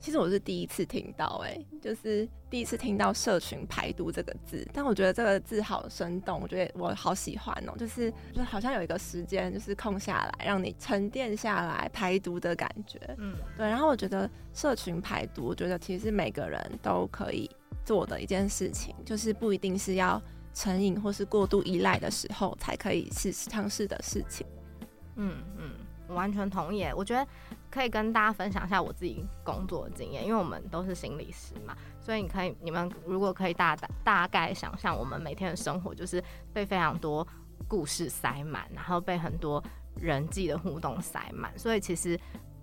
[0.00, 13.66] 其实我是第一次听到，哎，就是第一次听到“社群排毒”这个字，但我觉得这个字好生动，我觉得我好喜欢哦，就是就好像有一个时间就是空下来，让你沉淀下来排毒的感觉，嗯，对。
[13.66, 17.50] 然后我觉得社群排毒，我觉得其实是每个人都可以
[17.84, 20.22] 做的一件事情，就是不一定是要
[20.54, 24.46] 成瘾或是过度依赖的时候才可以试试尝试的事情。
[25.16, 25.70] 嗯嗯，
[26.06, 27.26] 我完全同意，我觉得。
[27.70, 37.26] 可以跟大家分享一下我自己工作的经验，因为我们都是心理师嘛，所以你可以，你们如果可以大大大概想象，我们每天的生活就是被非常多
[37.66, 39.62] 故事塞满，然后被很多
[39.96, 42.18] 人际的互动塞满，所以其实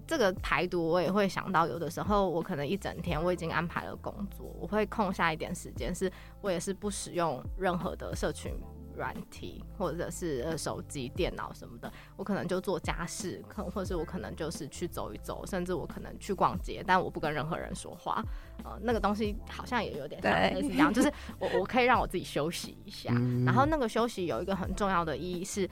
[0.07, 8.53] 这个排毒我也会想到，有的时候我可能一整天我已经安排了工作，我会空下一点时间，是我也是不使用任何的社群。
[8.95, 18.23] 软体或者是呃手机、电脑什么的，我可能就做家事，可或者是我可能就是去走一走，甚至我可能去逛街，但我不跟任何人说话。
[18.63, 23.11] 呃，那个东西好像也有点像类似这样，就是 我我可以让我自己休息一下。
[23.45, 25.69] 然后那个休息有一个很重要的意义是，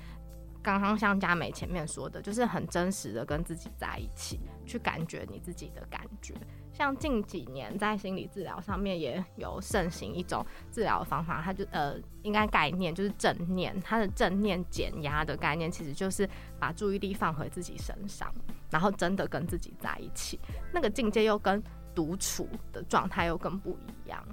[0.61, 6.35] 刚刚像佳美前面说的，就是很真实的跟自己在一起，去感觉你自己的感觉。
[6.73, 16.27] 像近几年在心理治疗上面也有盛行一种治疗方法，它就呃应该概念就是正念，它的正念减压的概念其实就是
[16.59, 18.33] 把注意力放回自己身上，
[18.71, 20.39] 然后真的跟自己在一起，
[20.73, 21.61] 那个境界又跟
[21.93, 24.25] 独处的状态又更不一样。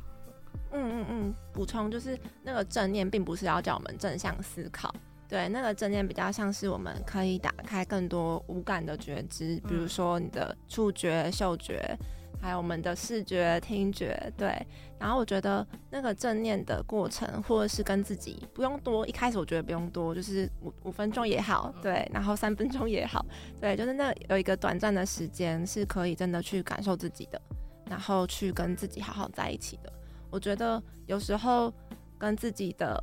[0.72, 4.94] 嗯嗯嗯，补充就是那个正念并不是要叫我们正向思考，
[5.28, 11.94] 对，那个正念比较像是我们可以打开更多五感的觉知，比如说你的触觉、嗅觉。
[12.40, 14.66] 还有我们的视觉、听觉，对。
[14.98, 22.06] 然后我觉得那个正念的过程，或者是跟自己不用多，一开始我觉得不用多，就是五五分钟也好，对。
[22.12, 23.24] 然后三分钟也好，
[23.60, 27.40] 对，就是那有一个短暂的时间是可以真的去感受自己的，
[27.88, 29.92] 然后去跟自己好好在一起的。
[30.30, 31.72] 我觉得有时候
[32.18, 32.98] 跟自己的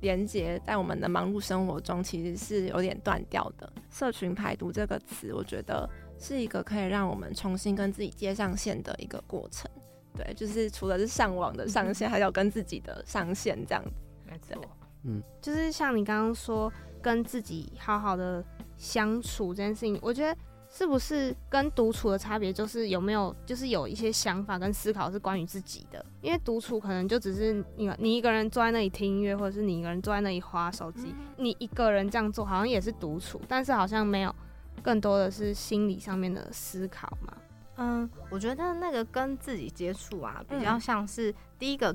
[0.00, 3.72] 连接在我们的忙碌生活中其实是有点断掉的。
[3.88, 5.88] 社群排毒这个词，我觉得
[6.18, 9.70] 是一个可以让我们重新跟自己接上线的一个过程。
[10.14, 13.90] 对，就是除了是上网的上线，还有跟自己的上线这样子。
[14.26, 14.62] 没错，
[15.04, 18.44] 嗯，就是像你刚刚说，跟自己好好的
[18.76, 20.38] 相处这件事情，我觉得。
[20.68, 26.04] 是不是跟独处的差别就是有没有就是有一些想法跟思考是关于自己的？
[26.20, 34.34] 因为独处可能就只是你你一个人坐在那里听音乐，或者是你一个人坐在那里划手机，你一个人这样做好像也是独处，但是好像没有
[34.82, 37.36] 更多的是心理上面的思考嘛。
[37.76, 41.94] 嗯，我觉得那个跟自己接触啊，比较像是第一个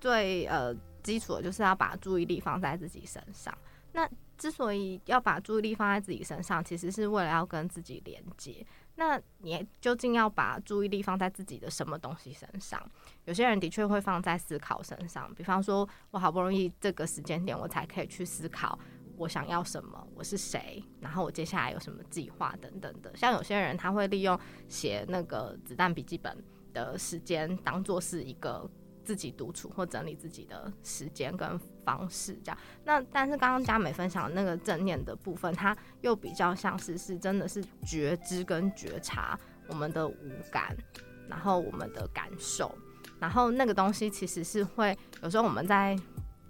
[0.00, 3.56] 最呃基础的，就是要把注意力放在自己身上。
[3.92, 8.66] 那之所以要把注意力放在自己身上，其实是为了要跟自己连接。
[8.96, 12.82] 那你究竟要把注意力放在自己的什么东西身上？
[13.26, 18.78] 有些人的确会放在思考身上，比方说，我好不容易这个时间点，我才可以去思考
[19.16, 23.14] 我想要什么，我是谁，然后我接下来有什么计划等等的。
[23.16, 24.38] 像有些人他会利用
[24.68, 26.36] 写那个子弹笔记本
[26.72, 28.68] 的时间，当做是一个。
[29.04, 32.58] 自己独处或整理自己的时间跟方式，这样。
[32.84, 39.36] 那但是刚刚佳美分享的那个正念的部分，它又比较像是是真的是觉知跟觉察
[39.66, 40.76] 我们的五感，
[41.28, 42.72] 然后我们的感受，
[43.18, 45.98] 然后那个东西其实是会有时候我们在。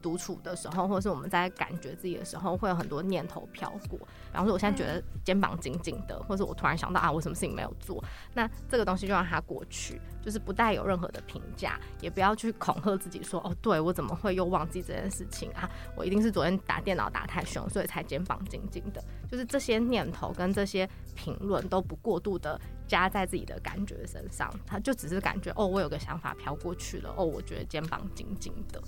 [0.02, 3.98] 独处的时候，或者是我们在感觉自己的时候，会有很多念头飘过。
[3.98, 8.02] 比方说，我现在觉得肩膀紧紧的，或者我突然想到啊，我什么事情没有做，
[8.34, 15.70] 那这个东西就让它过去，就是不带有任何的评价，也不要去恐吓自己说，哦，对，我怎么会又忘记这件事情啊？
[15.96, 19.02] 我一定是昨天打电脑打太凶，所以才肩膀紧紧的。
[19.30, 28.82] 就是这些念头跟这些评论都不过度的加在自己的感觉身上，他就只是感觉，哦，我有个想法飘过去了，哦，我觉得肩膀紧紧的。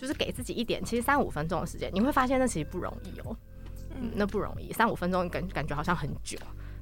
[0.00, 3.36] 就是给自己一点，其实三五分钟的时间，你会发现那其实不容易哦，
[4.00, 6.38] 嗯，那不容易，三五分钟感感觉好像很久，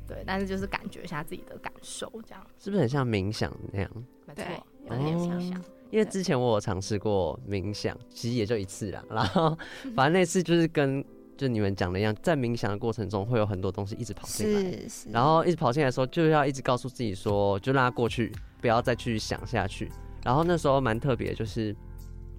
[0.07, 3.91] 对，但是就是感觉一下自己的感受，这样是不是很像冥想那样？
[4.25, 4.45] 没错，
[4.89, 5.19] 有点
[5.51, 5.65] 像。
[5.91, 9.59] 因为之前我有尝试过冥想，其实也就一次啦，然后
[9.97, 11.05] 反正那次就是跟
[11.37, 19.91] 就你们讲的一样，在冥想的过程中会有很多东西一直跑进来，是是，然后一直跑进来的时候，就要一直告诉自己说，就让它过去，不要再去想下去。
[20.23, 21.75] 然后那时候蛮特别，就是。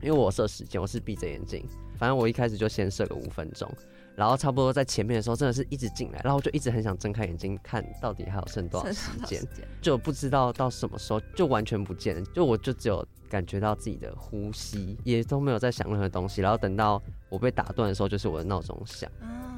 [0.02, 1.66] 因为我设时间，我是闭着眼睛，
[1.98, 3.70] 反正我一开始就先设个五分钟，
[4.16, 9.42] 然后差不多在前面的时候，真的是一直进来，然后我就一直很想睁开眼睛看到底还有剩多少时间，
[9.82, 19.10] 就不知道到什么时候就完全不见了，就我就只有感觉到自己的呼吸，也都没有在想任何东西，然后等到我被打断的时候，就是我的闹钟响，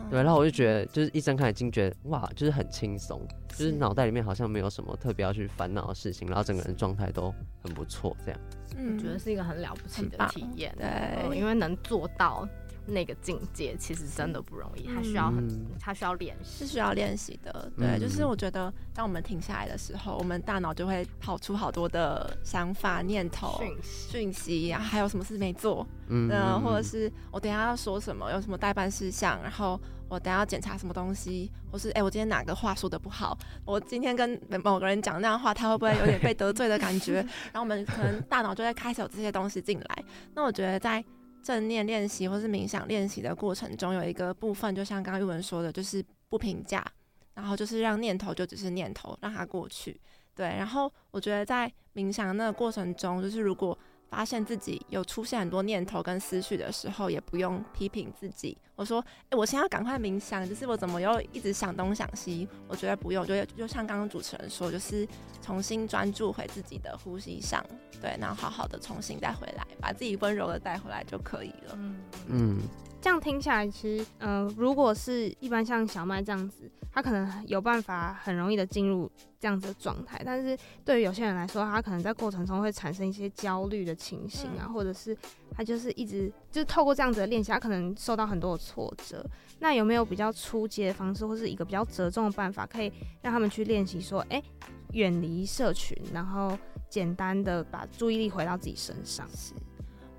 [0.10, 8.40] 对，然后我就觉得就是一睁开眼睛，觉得哇，就是很轻松，就是脑袋里面好像没有什么特别要去烦恼的事情，然后整个人状态都很不错，这样。
[8.74, 10.88] 我觉得是一个很了不起的体验，对、
[11.24, 12.48] 嗯，因为能做到
[12.92, 17.72] 那个境界，其实真的不容易，它需要很，它需要练习，是需要练习的。
[17.78, 26.30] 对，就是我觉得，当我们停下来的时候，我们大脑就会跑出好多的想法、念头、讯息，讯息，还有什么事没做，嗯，
[26.62, 29.80] 或者是我等下要说什么，有什么代办事项，然后。
[30.12, 33.38] 我等下要检查什么东西，或是哎、欸，我今天哪个话说的不好？
[33.64, 37.26] 我今天跟某个人讲那样话，他会不会有点被得罪的感觉？
[37.54, 40.04] 然后我们可能大脑就会开始有这些东西进来。
[40.36, 41.02] 那我觉得在
[41.44, 46.86] 正念练习或是冥想练习的过程中，有一个部分，就像刚刚玉文说的，就是不评价，
[47.34, 50.00] 然后就是让念头就只是念头，让它过去。
[50.34, 53.78] 对，然后我觉得在冥想那个过程中，就是如果
[54.12, 58.56] 发现自己有出现很多念头跟思绪的时候，也不用批评自己。
[58.76, 62.46] 我说，哎、欸，我现在要赶快冥想，就是我怎么又一直想东想西？
[62.68, 65.08] 我觉得不用，就就像刚刚主持人说，就是
[65.42, 67.66] 重新专注回自己的呼吸上，
[68.02, 71.74] 对，然后好好的重新再回来，把自己温柔的带回来就可以了。
[71.78, 71.96] 嗯
[72.28, 72.60] 嗯。
[73.02, 80.22] 这样听下来，其实，嗯、呃，如果是一般像小麦这样子，他可能有办法很容易的进入这样子的状态。
[80.24, 85.18] 但是对于有些人来说，他可能在过程中会产生一些焦虑的情形啊，或者是
[85.52, 89.26] 他就是一直就是透过这样子的练习，他可能受到很多的挫折。
[89.58, 92.94] 那有没有比较初阶的方式，或是一个比较折中的办法，可以
[93.24, 94.44] 让他们去练习说，哎、欸，
[94.92, 96.56] 远离社群，然后
[96.88, 99.28] 简单的把注意力回到自己身上？
[99.30, 99.54] 是。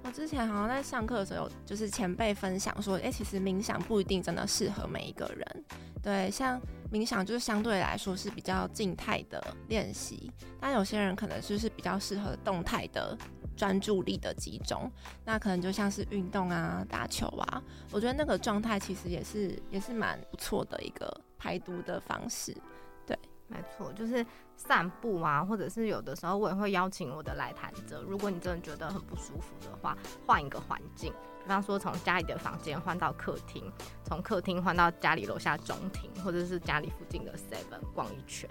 [0.04, 5.64] 我之前好像在上课的时候，就是前辈分享说，哎、其实冥想不一定真的适合每一个人。
[6.02, 6.60] 对，像
[6.92, 10.30] 冥想就是相对来说是比较静态的练习，
[10.60, 13.16] 但有些人可能就是比较适合动态的
[13.56, 14.90] 专注力的集中。
[15.24, 22.52] 那可能就像是运动啊、打球啊，我觉得那个状态其实也是也是蛮不错的一个排毒的方式。
[23.06, 24.26] 对，没错，就是
[24.66, 33.70] 散步啊，或者是有的时候我也会邀请我的来谈者，如果你真的觉得很不舒服的话，换一个环境，比方说从家里的房间换到客厅，
[34.04, 38.48] 从客厅换到家里楼下中庭，或者是家里附近的 Seven 逛一圈，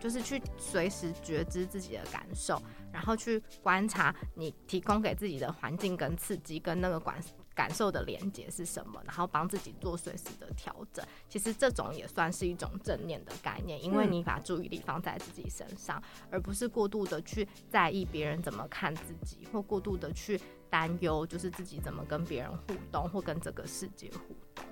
[0.00, 2.60] 就是去随时觉知自己的感受，
[2.92, 7.16] 然后去观察你提供给自己的环境跟刺激跟那个管。
[7.58, 9.02] 感受的连接是什么？
[9.04, 11.04] 然后帮自己做随时的调整。
[11.28, 16.00] 其实这种也算是一种正念的概念，因为你把注意力放在自己身上，
[16.30, 20.40] 而不是过度的去在意别人怎么看自己，或过度的去
[20.70, 24.64] 担忧，就是自己怎么跟别人互动，或跟这个世界互动。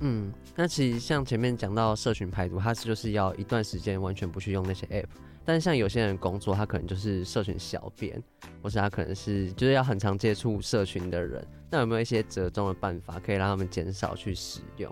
[0.00, 5.08] 嗯，那其实像前面讲到社群排毒，它是就是要一段时间完全不去用那些 app。
[5.46, 8.22] 但是像有些人工作，他可能就是社群小编，
[8.62, 11.46] 或是他可能是就是要很常接触社群的人。
[11.74, 14.88] 那有没有一些折中的办法，可以让他们减少去使用？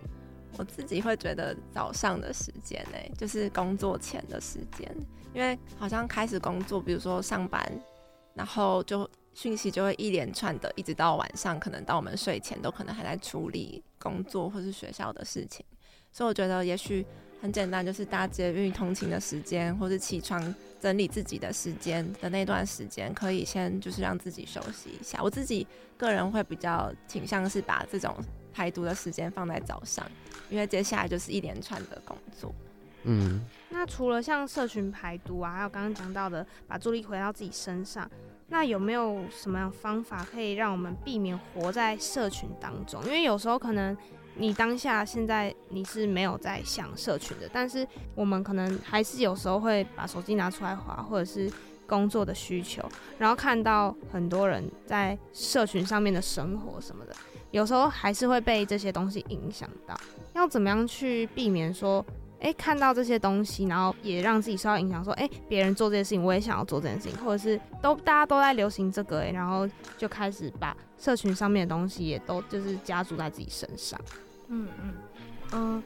[0.58, 4.92] 我自己会觉得早上的时间呢，就是工作前的时间，
[5.32, 7.64] 因为好像开始工作，比如说上班，
[8.34, 15.64] 然后就讯息就会一连串的，一直到晚上，可能到我们睡前都可能还在处理工作或是学校的事情。
[16.10, 17.06] 所以我觉得也许。
[17.40, 20.40] 很简单，就是搭捷运通勤的时间，或是起床
[20.82, 25.22] 整理自己的时间的那段时间，可以先就是让自己休息一下。
[25.22, 25.64] 我自己
[25.96, 28.12] 个人会比较倾向是把这种
[28.52, 30.04] 排毒的时间放在早上，
[30.50, 32.52] 因为接下来就是一连串的工作。
[33.04, 38.10] 嗯，那除了像社群排毒啊，还有刚刚讲到的把注意力回到自己身上，
[38.48, 43.00] 那有没有什么样方法可以让我们避免活在社群当中？
[43.04, 43.96] 因为有时候可能。
[44.42, 47.86] 你当下现在你是没有在想社群的，但是
[48.16, 51.48] 我们可能还是有时候会把手机拿出来滑，或者是
[51.86, 52.82] 工作的需求，
[53.18, 57.14] 然后看到很多人在社群上面的生活什么的，
[57.52, 59.96] 有时候还是会被这些东西影响到。
[60.34, 62.04] 要怎么样去避免说，
[62.40, 74.00] 哎、看到这些东西，然后也让自己受到影响，说，哎、别人做这件事情，我也想要做这件事情，或者是都大家都在流行这个、然后就开始把社群上面的东西也都就是加注在自己身上。
[74.54, 74.94] 嗯嗯
[75.52, 75.82] 嗯，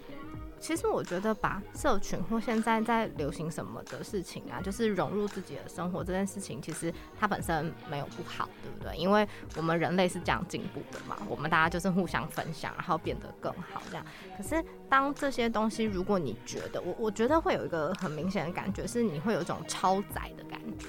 [0.58, 8.96] 其实我觉得把社群或现在在流行什么的事情啊，就是融入自己的生活这件事情，其实它本身没有不好，对不对？
[8.96, 14.04] 因为我们人类是这样进步的嘛，我们大家就是互相分享，然后变得更好这样。
[14.36, 20.88] 可是当这些东西，如果你觉得我，我觉得会有一个很明显的感觉，是你会有一种超载的感觉。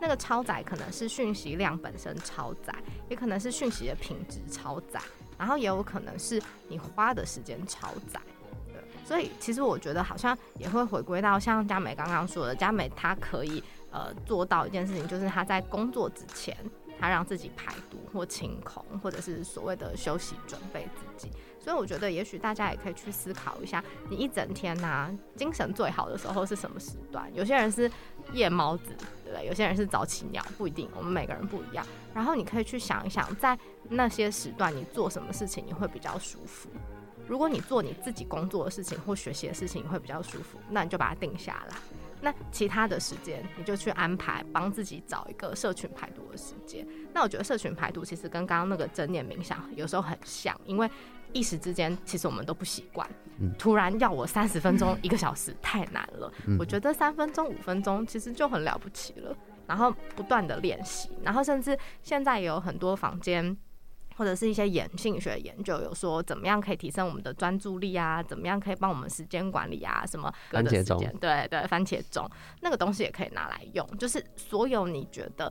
[0.00, 2.74] 那个超载可能是讯息量本身超载，
[3.10, 4.98] 也可能是讯息的品质超载。
[5.40, 6.38] 然后也有可能是
[6.68, 8.20] 你花的时间超载，
[8.66, 8.74] 对，
[9.06, 16.54] 所以其实我觉得好像也会回归到像佳美刚刚说的，佳美她可以呃做到一件事情，就是她在工作之前，
[16.98, 21.32] 她让自己排毒或清空，或者是所谓的休息准备自己。
[21.58, 27.30] 所以我觉得也许大家也可以去思考一下，你一整天呐、精神最好的时候是什么时段？
[27.34, 27.90] 有些人是
[28.34, 28.94] 夜猫子，
[29.34, 29.46] 对？
[29.46, 31.86] 有些人是早起鸟，不一定，我们每个人不一样。
[32.14, 33.58] 然后你可以去想一想，在
[33.88, 36.68] 那些时段你做什么事情你会比较舒服？
[37.26, 41.76] 如果你做你自己工作的事情或学习的事情你会比较舒服，那你就把它定下来。
[42.22, 46.86] 那其他的时间你就去安排，帮自己找一个社群排毒的时间。
[47.14, 50.90] 那我觉得社群排毒其实跟刚刚那个正念冥想有时候很像，因为
[51.32, 53.08] 一时之间其实我们都不习惯。
[53.58, 56.32] 突然要我三十分钟、一个小时太难了。
[56.58, 59.36] 我觉得三分钟、五分钟其实就很了不起了。
[59.66, 63.56] 然后不断的练习，然后甚至现在也有很多房间
[64.16, 68.20] 或者是一些眼性学研究有说，怎么样可以提升我们的专注力啊？
[68.20, 70.04] 怎么样可以帮我们时间管理啊？
[70.04, 70.98] 什么番茄钟？
[71.20, 72.28] 对对，番茄钟
[72.62, 75.50] 那个东西也可以拿来用，就是所有你觉得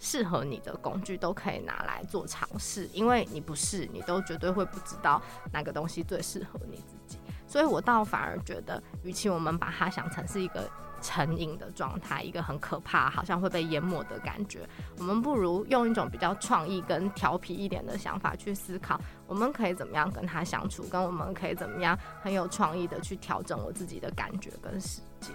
[0.00, 5.22] 适合你的工具都可以拿来做尝试，因为你不试，你都绝对会不知道
[5.52, 7.20] 哪个东西最适合你自己。
[7.46, 10.68] 所以我倒反而觉得，与其我们把它想成是一个。
[11.02, 14.68] 成瘾的状态，一个很可怕，好像会被淹没的感觉。
[14.98, 25.34] 我们不如用一种比较创意跟调皮一点的想法去思考，我们可以怎么样跟他相处，跟我们可以怎么样很有创意的去调整我自己的感觉跟时间。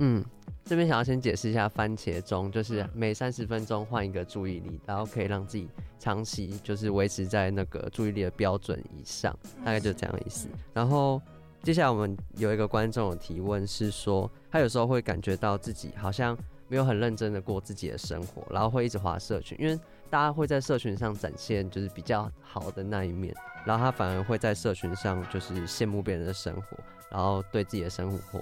[0.00, 0.24] 嗯，
[0.68, 10.46] 这边想要先解释一下番茄钟，就是每三十分钟换一个注意力，然后可以让自己长期就是维持在那个注意力的标准以上，大概就这样的意思。
[10.72, 11.20] 然后。
[11.60, 16.38] 接下来我们有一个观众的提问是说，他有时候会感觉到自己好像
[16.68, 23.34] 没有很认真的过自己的生活，然后会一直划社群，因为大家会在社群上展现就是比较好的那一面，
[23.66, 26.78] 然后他反而会在社群上就是羡慕别人的生活，
[27.10, 28.40] 然后对自己的生活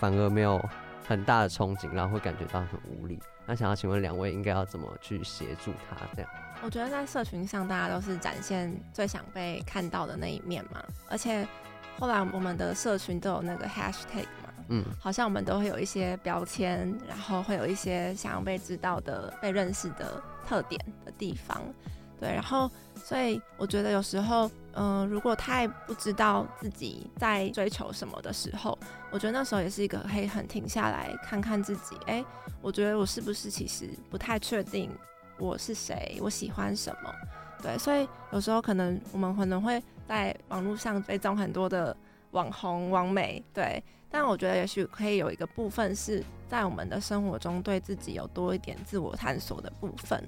[0.00, 0.60] 反而没有
[1.06, 3.18] 很大的憧憬，然后会感觉到很无力。
[3.46, 5.96] 那想要请问两位应该要怎么去协助他？
[6.14, 6.30] 这样，
[6.62, 11.46] 我觉得在社群上大家都是展现最想被看到的那一面嘛，而且。
[11.98, 21.58] 后来我们的社群都有那个 hashtag 嘛，嗯，好像我们都会有一些标签，然后会有一些想要被知道的、被认识的特点的地方，
[22.18, 22.70] 对，然后
[23.04, 28.78] 所以我觉得有时候，嗯、如果太不知道自己在追求什么的时候，
[29.10, 32.24] 我觉得那时候也是一个可以很停下来看看自己，哎，
[32.60, 34.90] 我觉得我是不是其实不太确定
[35.38, 37.14] 我是谁，我喜欢什么。
[37.62, 41.96] 对，所以有时候可能我们可能会在网络上追踪很多的
[42.32, 43.82] 网红、网美，对。
[44.08, 50.22] 但我觉得也许可以有一个部分是在我们的生活中对自己有多一点自我探索的部分。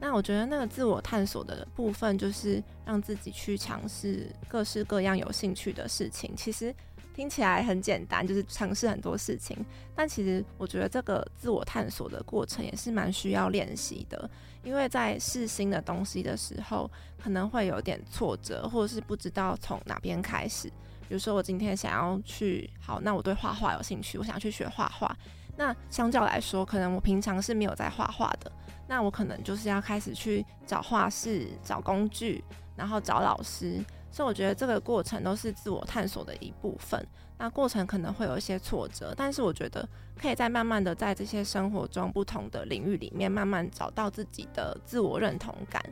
[0.00, 6.34] 那我觉得那个自我探索的部分就是让自己去尝试各式各样有兴趣的事情。
[6.36, 6.74] 其实
[7.14, 9.56] 听起来很简单，就是尝试很多事情。
[9.94, 14.28] 但其实我觉得这个自我探索的过程也是蛮需要练习的。
[14.62, 16.90] 因为在试新的东西的时候，
[17.22, 20.68] 可能会有点挫折，或者是不知道从哪边开始。
[21.06, 25.14] 比如说，我今天想要去，好，那我对画画有兴趣，我想去学画画。
[25.56, 28.50] 那相较来说，可能我平常是没有在画画的，
[28.86, 32.42] 那我可能就是要开始去找画室、找工具，
[32.76, 33.84] 然后找老师。
[34.10, 37.04] 所以我觉得这个过程都是自我探索的一部分。
[37.36, 45.82] 那过程可能会有一些挫折，但是我觉得可以再慢慢的在这些生活中不同的领域里面，慢慢找到自己的自我认同感。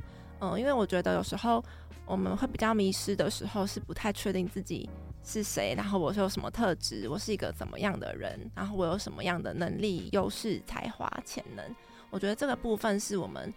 [0.40, 1.62] 嗯，因为我觉得有时候
[2.06, 4.88] 我们会比较迷失的时候，是不太确定自己
[5.24, 11.64] 是谁，然后我是有什么特质，我是一个怎么样的人，然后我有什么样的能力、优势、才华、潜能。
[12.12, 13.52] 我觉得这个部分是我们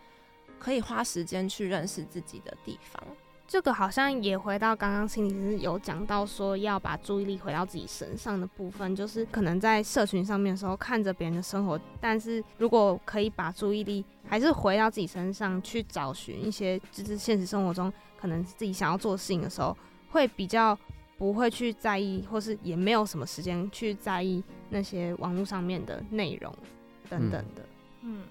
[0.58, 3.04] 可以花时间去认识自己的地方。
[3.48, 19.78] 这个好像也回到刚刚心理师有讲到说要把注意力回到自己身上的部分，就是可能在社群上面的时候看着别人的生活，但是如果可以把注意力还是回到自己身上去找寻一些就是现实生活中可能自己想要做的事情的时候，
[20.10, 20.76] 会比较
[21.18, 26.52] 不会去在意，或是也没有什么时间去在意那些网络上面的内容
[27.08, 27.62] 等等的。
[27.62, 27.68] 嗯
[28.02, 28.24] 嗯，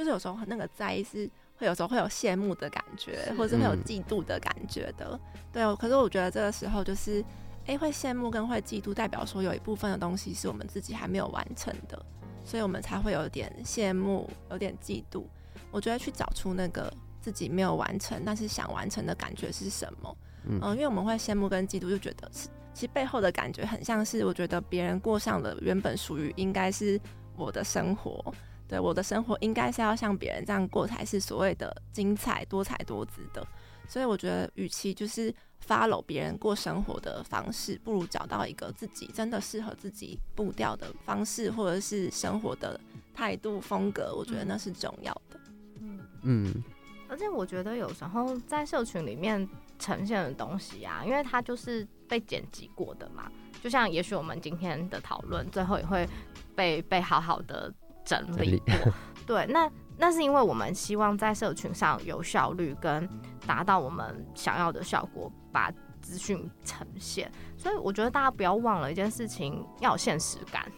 [0.00, 1.30] 就是有时候那个在意是。
[1.60, 5.76] 会有时候会有羡慕的感觉，或者是会有嫉妒的感觉的，嗯、对。
[5.76, 7.22] 可是我觉得这个时候就是，
[7.66, 12.02] 哎，会羡慕跟会嫉妒，代表说有一部分的东西是我们自己还没有完成的，
[12.46, 15.24] 所以我们才会有点羡慕，有点嫉妒。
[15.70, 16.90] 我觉得去找出那个
[17.20, 20.16] 自己没有完成，但是想完成的感觉是什么？
[20.46, 26.98] 嗯，嗯，因为我们会羡慕跟嫉妒，就觉得是其实背后的感觉很像是，我觉得别人过上了原本属于应该是
[27.36, 28.32] 我的生活。
[28.70, 33.44] 对，我的生活应该是要像别人这样过才是所谓的精彩多彩多姿的，
[33.88, 35.34] 所以我觉得，与其就是
[35.66, 42.80] follow 别人过生活的方式，不如找到一个自己真的适合自己步调的方式，或者是生活的
[43.12, 45.40] 态度风格，我觉得那是重要的。
[45.80, 46.64] 嗯嗯，
[47.08, 49.48] 而且我觉得有时候在社群里面
[49.80, 53.28] 呈现的东西啊，因为它就是被剪辑过的嘛，
[53.60, 56.08] 就像也许我们今天的讨论最后也会
[56.54, 57.74] 被被好好的。
[58.04, 58.92] 整理过，
[59.26, 63.08] 对，那那是因为我们希望在社群上有效率跟
[63.46, 65.70] 达到我们想要的效果，把
[66.00, 67.30] 资讯呈现。
[67.56, 70.70] 所以我觉得大家不要忘了一件事情，要有现实感。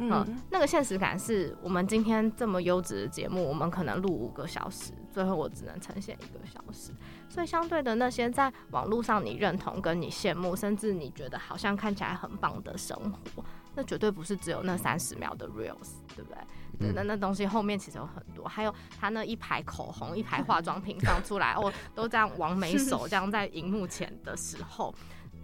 [0.00, 6.92] 嗯，嗯，那个现实感是我们今天这么优质的节目，我们可能录五个小时，最后我只能呈现一个小时。
[7.28, 12.96] 所以相对的那些在网络上你认同、跟你羡慕，甚至你觉得好像看起来很棒的生
[13.34, 13.44] 活，
[13.74, 16.38] 那绝对不是只有那三十秒的 reels，对不对？
[16.78, 24.94] 那那东西后面其实有很多，还有他那一排口红、一排化 妆品放出来，哦，都这样往美手这样在荧幕前的时候，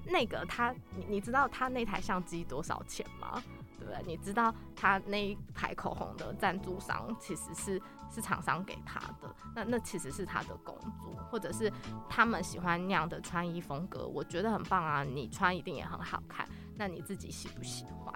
[0.06, 3.42] 那个他，你你知道他那台相机多少钱吗？
[3.78, 4.02] 对不对？
[4.06, 11.70] 你知道他那一排口红的赞助商其实是是厂商给他的，那那其实是他的工作，或者是
[12.08, 18.14] 他们喜欢那样的穿衣风格，我觉得很棒啊，你穿一定也很好看，那你自己喜不喜欢？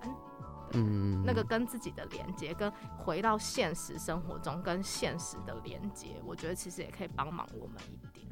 [0.73, 8.27] 嗯，那个跟自己的连接，跟回到现实生活中跟现实的连接，我觉得其实也可以帮忙我们一点。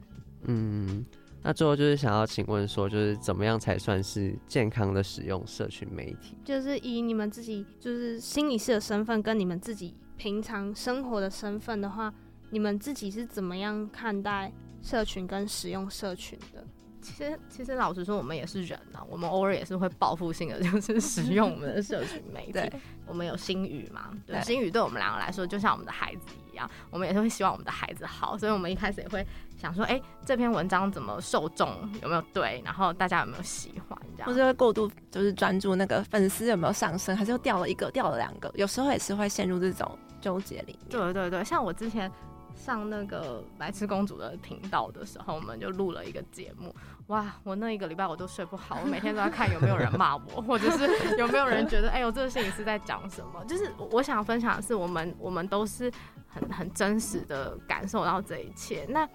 [0.48, 1.04] 嗯，
[1.42, 6.36] 那最后就是想要请问说，就是怎么样才算是健康的使用社群媒体？
[6.44, 12.12] 就是以你们自己就是心理师的身份，跟你们自己平常生活的身份的话，
[12.50, 16.64] 你们自己是怎么样看待社群跟使用社群的？
[17.06, 22.52] 其实，其实老实说，我们也是人呐、啊，我们偶尔也是会报复性的，就是使用我们的社群媒体。
[22.52, 22.72] 对，
[23.06, 24.10] 我们有心语嘛？
[24.26, 29.24] 对，心语对我们两个来说，就像我们的孩子一样，我们也是会希望我们的孩子好，所以我们一开始也会
[29.56, 31.68] 想说，哎、欸，这篇文章怎么受众
[32.02, 40.88] 有没有对，然后大家有没有喜欢这样，或者会过度就是专注那个粉丝有没有上升，还是又掉了一个，掉了两个，有时候也是会陷入这种纠结里面。
[40.90, 42.10] 对对对，像我之前。
[42.58, 46.74] 上那个白痴公主的频道的时候，我们就录了一个节目。
[47.08, 53.44] 哇，我那一个礼拜我都睡不好，我每天都在看有没有人骂我，或者是有没有人觉得，哎呦，这个摄影师在讲什么？
[53.44, 55.88] 就是我想分享的是，我们我们都是
[56.26, 58.84] 很很真实的感受到这一切。
[58.88, 59.08] 那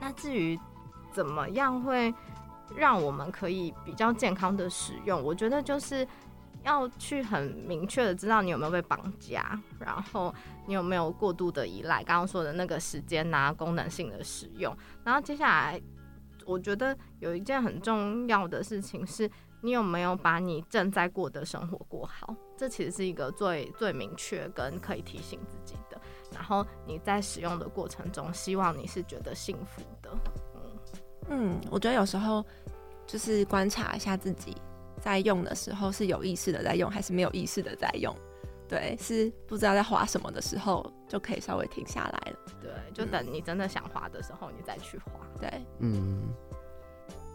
[0.00, 0.58] 那至于
[1.12, 2.12] 怎么样会
[2.74, 6.04] 让我们可以比较健康的使用，我觉得就是
[6.64, 10.34] 要去很明确的知道你有没有被绑架，然后
[10.66, 15.80] 你有没有过度的依赖，刚刚说的那个时间呐、功能性的使用，然后接下来。
[16.46, 19.30] 我觉得有一件很重要的事情是，
[19.60, 22.34] 你有没有把你正在过的生活过好？
[22.56, 26.00] 这其实是一个最最明确跟可以提醒自己的。
[26.32, 30.10] 然后你在使用的过程中，希望你是觉得幸福的。
[30.54, 30.60] 嗯
[31.28, 32.44] 嗯，我觉得有时候
[33.06, 34.56] 就是观察一下自己
[35.00, 38.14] 在用的时候是有意识的在用，还是没有意识的在用。
[38.68, 42.38] 对，是不知道在滑什么的时候，就可以稍微停下来了。
[42.60, 45.12] 对，就等你真的想滑的时候，你再去滑。
[45.40, 46.28] 对，嗯。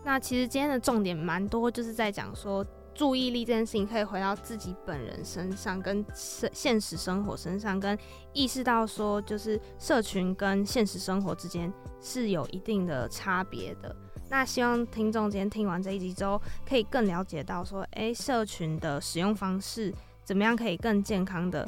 [0.04, 7.98] 那其实今天的重点蛮多，就是在讲说注意力这件事情可以回到自己本人身上，跟现现实生活身上，跟
[8.34, 11.72] 意识到说，就是社群跟现实生活之间
[12.02, 13.96] 是有一定的差别的。
[14.28, 19.94] 那希望听众今天听完这一集之后，可以更了解到说，哎，社群的使用方式。
[20.24, 21.68] 怎么样可以更健康的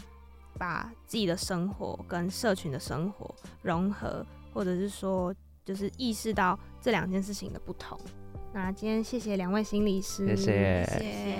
[0.58, 5.34] 把自己的生活跟社群的生活融合，或者是说，
[5.66, 8.00] 就是意识到这两件事情的不同。
[8.54, 10.86] 那今天谢谢两位心理师，谢谢。
[10.92, 11.40] 谢谢。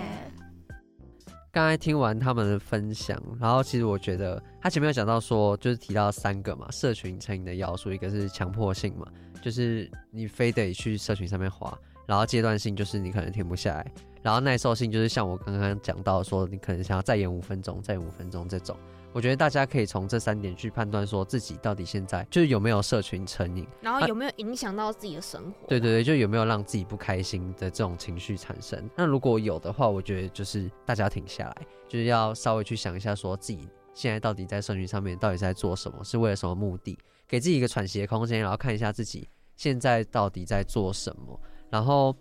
[1.52, 9.06] 刚才听完他们的分享，然后其实我觉得他前面有讲到说，就是提到三个嘛，社群成瘾的要素，一个是强迫性嘛，
[9.40, 13.92] 就是你非得去社群上面滑，然后阶段性就是你可能停不下来。
[14.22, 18.78] 然后耐受性就是像我刚刚讲到说，你可能想要再延五分钟，再延五分钟这种。
[19.12, 25.50] 我觉得大家可以从这三点去判断，说自己到底现在就是有没有社群成瘾，然后有没有影响到自己的生活。
[25.50, 25.68] 啊。
[25.68, 28.90] 对对对，就有没有让自己不开心的这种情绪产生。
[28.96, 36.98] 那如果有的话，我觉得就是大家停下来，就是要稍微去想一下，说自己现在到底在社群上面到底在做什么，是为了什么目的，
[37.28, 41.40] 给自己一个喘息的空间，然后看一下自己现在到底在做什么，
[41.74, 42.16] 然后。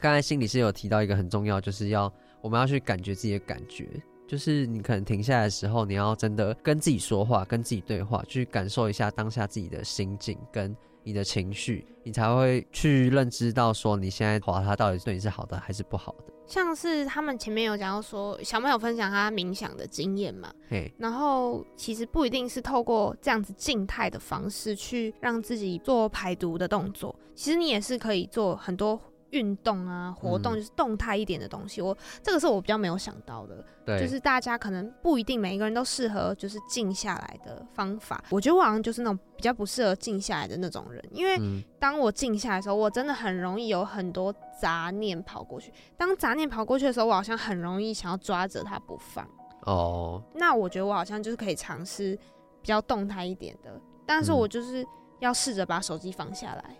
[0.00, 2.12] 刚才心理师有提到一个很重要，就是要
[2.42, 3.88] 我们要去感觉自己的感觉，
[4.28, 16.32] 就是你可能停下来的时候，你要真的跟自己说话，跟自己对话，去感受一下当下自己的心境跟你的情绪，你才会去认知到说你现在划它到底对你是好的还是不好的。
[16.46, 29.00] 像是他们前面有讲到说，小朋友分享他冥想的经验嘛，嘿，然后其实不一定是透过这样子静态的方式去让自己做排毒的动作，其实你也是可以做很多。
[29.34, 31.80] 运动啊，活动就是动态一点的东西。
[31.80, 38.22] 嗯、我这个是我比较没有想到的，对，就是大家可能不一定每一个人都适合就是静下来的方法。
[38.30, 41.36] 我觉得我好像就是那种比较不适合静下来的那种人，因为
[41.78, 45.72] 当我静下来的时候，我真的很容易有很多杂念跑过去。
[45.96, 49.28] 当杂念跑过去的时候，我好像很容易想要抓着它不放。
[49.62, 52.16] 哦，那我觉得我好像就是可以尝试
[52.62, 54.86] 比较动态一点的，但是我就是
[55.18, 56.76] 要试着把手机放下来。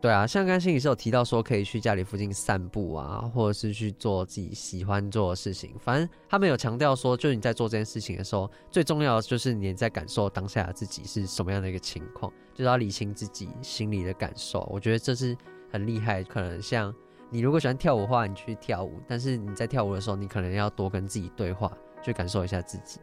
[0.00, 5.74] 对啊，像刚刚心理师有提到说，可以去家里附近散步啊，或者是去做自己喜欢做的事情。
[5.78, 14.66] 反正他们有强调说，就是你在做这件事情的时候，最重要的就是你在感受当下的自己是什么样的一个情况，就是要理清自己心里的感受。
[14.72, 15.36] 我觉得这是
[15.70, 16.24] 很厉害。
[16.24, 16.94] 可能像
[17.28, 21.70] 你如果喜欢跳舞的话，你去跳舞，但是你在跳舞的时候，你可能要多跟自己对话，
[22.02, 23.00] 去感受一下自己。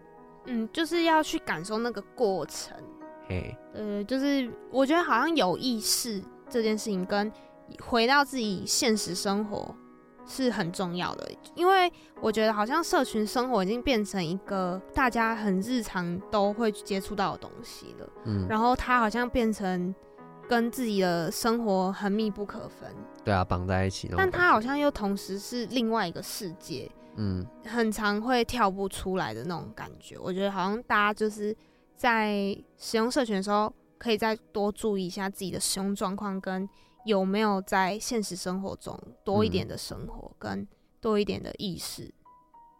[0.48, 2.76] 嗯，就是要去感受那个过程。
[3.28, 6.24] 嘿，呃，就是我觉得好像有意识。
[6.50, 7.32] 这件事情跟
[7.84, 9.76] 回到自己现实生活
[10.26, 11.92] 是很重要的，因为
[12.22, 18.10] 我觉得好像社群生活已经变成一个大家很日常都会接触到的东西了。
[18.26, 19.94] 嗯，然后它好像变成
[20.48, 22.90] 跟自己的生活很密不可分。
[23.24, 24.10] 对啊，绑在一起。
[24.16, 26.90] 但它好像又同时是另外一个世界。
[27.16, 30.18] 嗯，很常会跳不出来的那种感觉。
[30.20, 31.56] 我觉得好像大家就是
[31.96, 33.74] 在使用社群的时候。
[33.98, 36.68] 可以再多注意一下自己的使用状况，跟
[37.06, 40.68] 有没有在现实生活中多一点的生活，跟
[41.00, 42.04] 多一点的意识。
[42.04, 42.14] 嗯，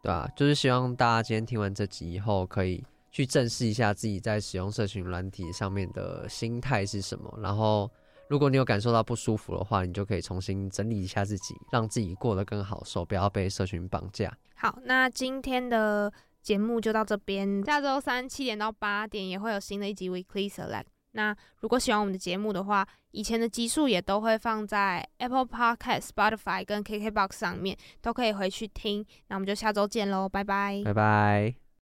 [0.04, 7.34] 对啊，就是希望大家今天听完这集以后，可以去正视一下自己在使用社群软体上面的心态是什么。
[7.42, 7.90] 然后，
[8.28, 14.38] 如果你有感受到不舒服的话，你就可以重新整理一下自己，让自己过得更好受，不要被社群绑架。
[14.56, 16.12] 好，那今天的
[16.42, 20.86] 节目就到这边，下周三七点到八点也会有新的一集 Weekly Select。
[21.18, 29.04] 那如果喜欢我们的节目的话，以前的集数也都会放在 Apple Podcast、Spotify 跟 KKBox 上面，都可以回去听。
[29.30, 31.67] 那我们就下周见喽，拜拜，拜拜。